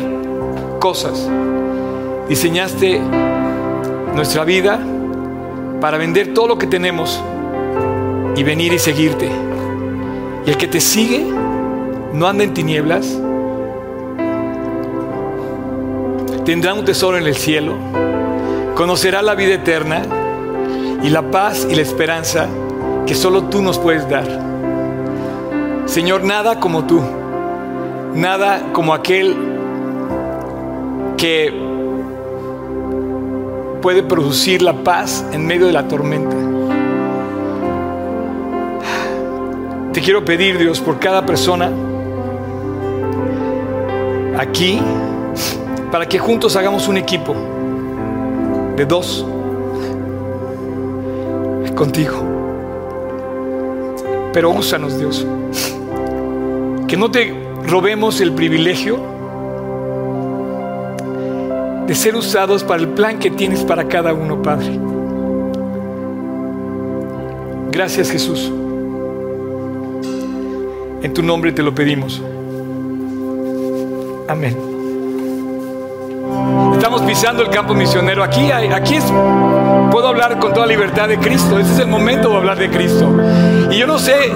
[0.80, 1.28] cosas.
[2.28, 3.01] Diseñaste
[4.13, 4.80] nuestra vida
[5.82, 7.20] para vender todo lo que tenemos
[8.36, 9.30] y venir y seguirte.
[10.45, 11.26] Y el que te sigue
[12.13, 13.20] no anda en tinieblas,
[16.45, 17.76] tendrá un tesoro en el cielo,
[18.76, 20.03] conocerá la vida eterna
[21.03, 22.47] y la paz y la esperanza
[23.05, 24.59] que solo tú nos puedes dar.
[25.90, 27.02] Señor, nada como tú,
[28.14, 29.36] nada como aquel
[31.18, 31.52] que
[33.82, 36.36] puede producir la paz en medio de la tormenta.
[39.92, 41.72] Te quiero pedir, Dios, por cada persona
[44.38, 44.80] aquí,
[45.92, 47.36] para que juntos hagamos un equipo
[48.76, 49.26] de dos
[51.76, 52.22] contigo.
[54.32, 55.26] Pero úsanos, Dios.
[56.90, 57.32] Que no te
[57.68, 58.98] robemos el privilegio
[61.86, 64.80] de ser usados para el plan que tienes para cada uno, Padre.
[67.70, 68.52] Gracias Jesús.
[71.04, 72.24] En tu nombre te lo pedimos.
[74.28, 74.58] Amén.
[76.74, 78.24] Estamos pisando el campo misionero.
[78.24, 79.06] Aquí, aquí es,
[79.92, 81.60] puedo hablar con toda libertad de Cristo.
[81.60, 83.16] Este es el momento de hablar de Cristo.
[83.70, 84.32] Y yo no sé,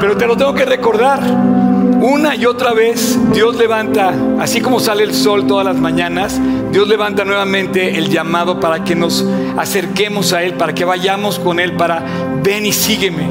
[0.00, 1.63] pero te lo tengo que recordar.
[2.00, 6.88] Una y otra vez Dios levanta, así como sale el sol todas las mañanas, Dios
[6.88, 9.24] levanta nuevamente el llamado para que nos
[9.56, 12.02] acerquemos a Él, para que vayamos con Él, para
[12.42, 13.28] ven y sígueme.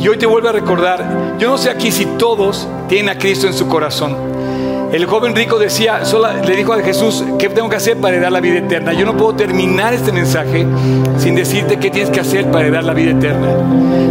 [0.00, 3.46] Y hoy te vuelvo a recordar, yo no sé aquí si todos tienen a Cristo
[3.46, 4.27] en su corazón.
[4.92, 6.00] El joven rico decía,
[6.46, 8.94] le dijo a Jesús, ¿qué tengo que hacer para dar la vida eterna?
[8.94, 10.66] Yo no puedo terminar este mensaje
[11.18, 13.48] sin decirte qué tienes que hacer para dar la vida eterna.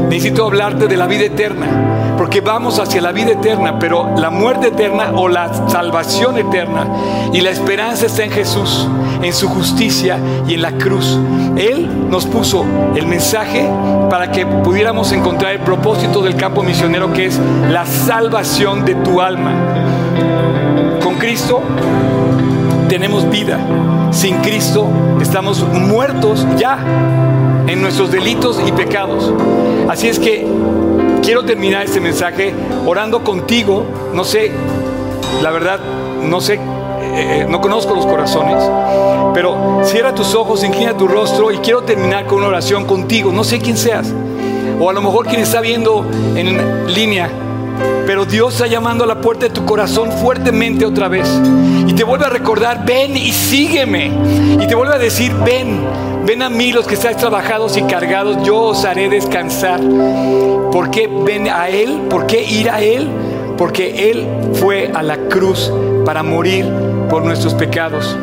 [0.08, 4.68] Necesito hablarte de la vida eterna, porque vamos hacia la vida eterna, pero la muerte
[4.68, 6.88] eterna o la salvación eterna
[7.34, 8.88] y la esperanza está en Jesús,
[9.24, 11.18] en su justicia y en la cruz.
[11.58, 12.66] Él nos puso
[12.96, 13.68] el mensaje
[14.12, 17.40] para que pudiéramos encontrar el propósito del campo misionero que es
[17.72, 20.67] la salvación de tu alma.
[21.18, 21.62] Cristo
[22.88, 23.60] tenemos vida.
[24.12, 24.88] Sin Cristo
[25.22, 26.78] estamos muertos ya
[27.68, 29.32] en nuestros delitos y pecados.
[29.90, 30.48] Así es que
[31.24, 32.54] quiero terminar este mensaje
[32.86, 33.86] orando contigo.
[34.14, 34.52] No sé,
[35.42, 35.80] la verdad,
[36.24, 36.60] no sé,
[37.02, 38.64] eh, no conozco los corazones,
[39.34, 43.32] pero cierra tus ojos, inclina tu rostro y quiero terminar con una oración contigo.
[43.32, 44.14] No sé quién seas,
[44.80, 46.06] o a lo mejor quien está viendo
[46.36, 47.30] en línea
[48.08, 51.30] pero Dios está llamando a la puerta de tu corazón fuertemente otra vez.
[51.86, 54.10] Y te vuelve a recordar, ven y sígueme.
[54.62, 55.82] Y te vuelve a decir, ven,
[56.26, 59.82] ven a mí los que estáis trabajados y cargados, yo os haré descansar.
[60.72, 62.04] ¿Por qué ven a Él?
[62.10, 63.10] ¿Por qué ir a Él?
[63.58, 65.70] Porque Él fue a la cruz
[66.06, 66.66] para morir
[67.10, 68.16] por nuestros pecados.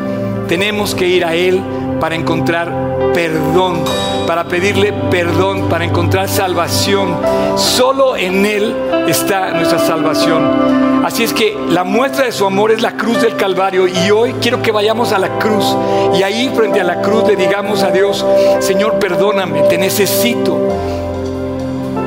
[0.47, 1.61] Tenemos que ir a Él
[1.99, 2.71] para encontrar
[3.13, 3.83] perdón,
[4.27, 7.15] para pedirle perdón, para encontrar salvación.
[7.55, 8.75] Solo en Él
[9.07, 11.03] está nuestra salvación.
[11.05, 14.33] Así es que la muestra de su amor es la cruz del Calvario y hoy
[14.41, 15.75] quiero que vayamos a la cruz
[16.17, 18.25] y ahí frente a la cruz le digamos a Dios,
[18.59, 21.04] Señor, perdóname, te necesito.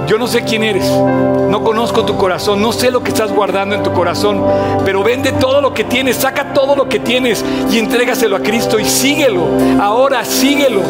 [0.08, 3.74] Yo no sé quién eres, no conozco tu corazón, no sé lo que estás guardando
[3.74, 4.42] en tu corazón,
[4.82, 8.80] pero vende todo lo que tienes, saca todo lo que tienes y entrégaselo a Cristo
[8.80, 9.42] y síguelo.
[9.78, 10.80] Ahora síguelo.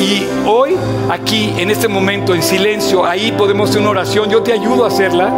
[0.00, 0.76] Y hoy,
[1.10, 4.30] aquí, en este momento, en silencio, ahí podemos hacer una oración.
[4.30, 5.32] Yo te ayudo a hacerla,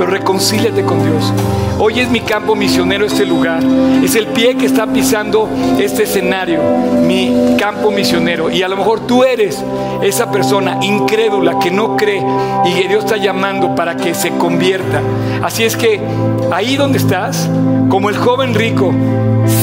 [0.00, 1.30] pero reconcíliate con Dios.
[1.78, 3.62] Hoy es mi campo misionero este lugar.
[4.02, 5.46] Es el pie que está pisando
[5.78, 6.62] este escenario,
[7.06, 8.48] mi campo misionero.
[8.50, 9.62] Y a lo mejor tú eres
[10.02, 12.24] esa persona incrédula que no cree
[12.64, 15.02] y que Dios está llamando para que se convierta.
[15.42, 16.00] Así es que
[16.52, 17.48] ahí donde estás,
[17.88, 18.92] como el joven rico,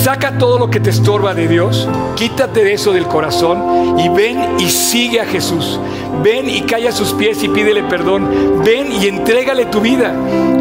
[0.03, 4.59] saca todo lo que te estorba de Dios, quítate de eso del corazón y ven
[4.59, 5.79] y sigue a Jesús.
[6.23, 8.61] Ven y calla a sus pies y pídele perdón.
[8.63, 10.13] Ven y entrégale tu vida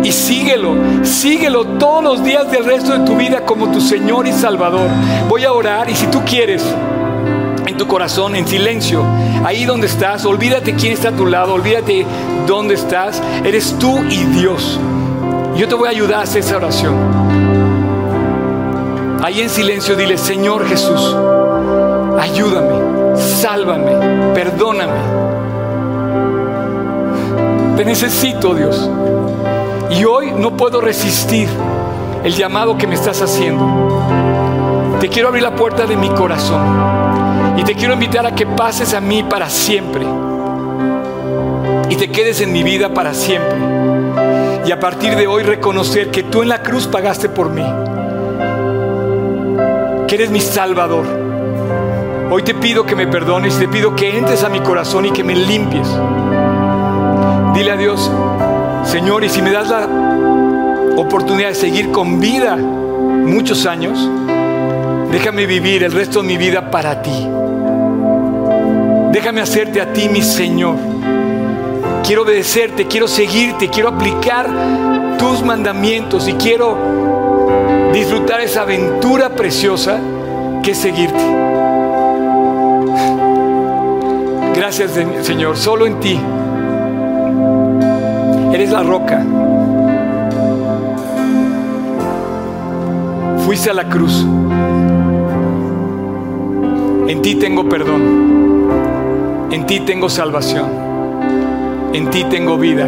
[0.02, 0.74] y síguelo.
[1.02, 4.88] Síguelo todos los días del resto de tu vida como tu Señor y Salvador.
[5.28, 6.62] Voy a orar y si tú quieres
[7.66, 9.04] en tu corazón, en silencio,
[9.44, 12.06] ahí donde estás, olvídate quién está a tu lado, olvídate
[12.46, 13.22] dónde estás.
[13.44, 14.78] Eres tú y Dios.
[15.56, 16.94] Yo te voy a ayudar a hacer esa oración.
[19.22, 21.16] Ahí en silencio dile, Señor Jesús,
[22.20, 24.92] ayúdame, sálvame, perdóname.
[27.76, 28.90] Te necesito, Dios.
[29.90, 31.48] Y hoy no puedo resistir
[32.22, 34.02] el llamado que me estás haciendo.
[35.00, 36.60] Te quiero abrir la puerta de mi corazón
[37.56, 40.04] y te quiero invitar a que pases a mí para siempre
[41.88, 43.75] y te quedes en mi vida para siempre.
[44.66, 47.62] Y a partir de hoy reconocer que tú en la cruz pagaste por mí,
[50.08, 51.06] que eres mi salvador.
[52.32, 55.22] Hoy te pido que me perdones, te pido que entres a mi corazón y que
[55.22, 55.86] me limpies.
[57.54, 58.10] Dile a Dios,
[58.84, 59.86] Señor, y si me das la
[60.96, 64.10] oportunidad de seguir con vida muchos años,
[65.12, 67.28] déjame vivir el resto de mi vida para ti.
[69.12, 70.95] Déjame hacerte a ti mi Señor.
[72.06, 74.48] Quiero obedecerte, quiero seguirte, quiero aplicar
[75.18, 76.78] tus mandamientos y quiero
[77.92, 79.98] disfrutar esa aventura preciosa
[80.62, 81.18] que es seguirte.
[84.54, 84.92] Gracias
[85.22, 86.20] Señor, solo en ti.
[88.54, 89.24] Eres la roca.
[93.44, 94.24] Fuiste a la cruz.
[97.08, 99.48] En ti tengo perdón.
[99.50, 100.85] En ti tengo salvación.
[101.96, 102.86] En ti tengo vida.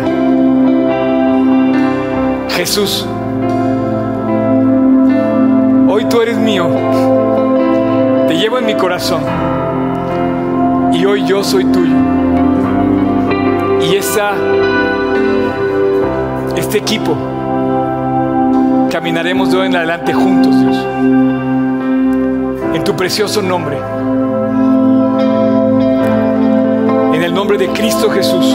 [2.50, 3.06] Jesús,
[5.88, 6.68] hoy tú eres mío.
[8.28, 9.22] Te llevo en mi corazón.
[10.92, 11.96] Y hoy yo soy tuyo.
[13.90, 14.32] Y esa
[16.54, 17.16] este equipo,
[18.90, 20.76] caminaremos de hoy en adelante juntos, Dios.
[22.74, 23.78] En tu precioso nombre.
[27.14, 28.54] En el nombre de Cristo Jesús.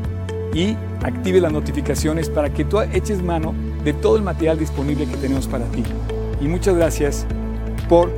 [0.53, 5.17] y active las notificaciones para que tú eches mano de todo el material disponible que
[5.17, 5.83] tenemos para ti.
[6.39, 7.25] Y muchas gracias
[7.87, 8.09] por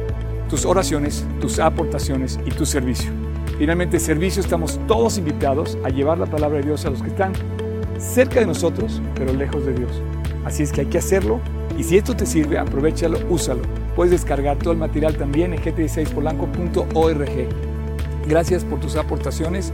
[0.49, 3.11] tus oraciones, tus aportaciones y tu servicio.
[3.57, 7.33] Finalmente, servicio, estamos todos invitados a llevar la palabra de Dios a los que están
[7.97, 10.01] cerca de nosotros, pero lejos de Dios.
[10.45, 11.39] Así es que hay que hacerlo
[11.77, 13.61] y si esto te sirve, aprovechalo, úsalo.
[13.95, 17.47] Puedes descargar todo el material también en gt16polanco.org.
[18.27, 19.73] Gracias por tus aportaciones,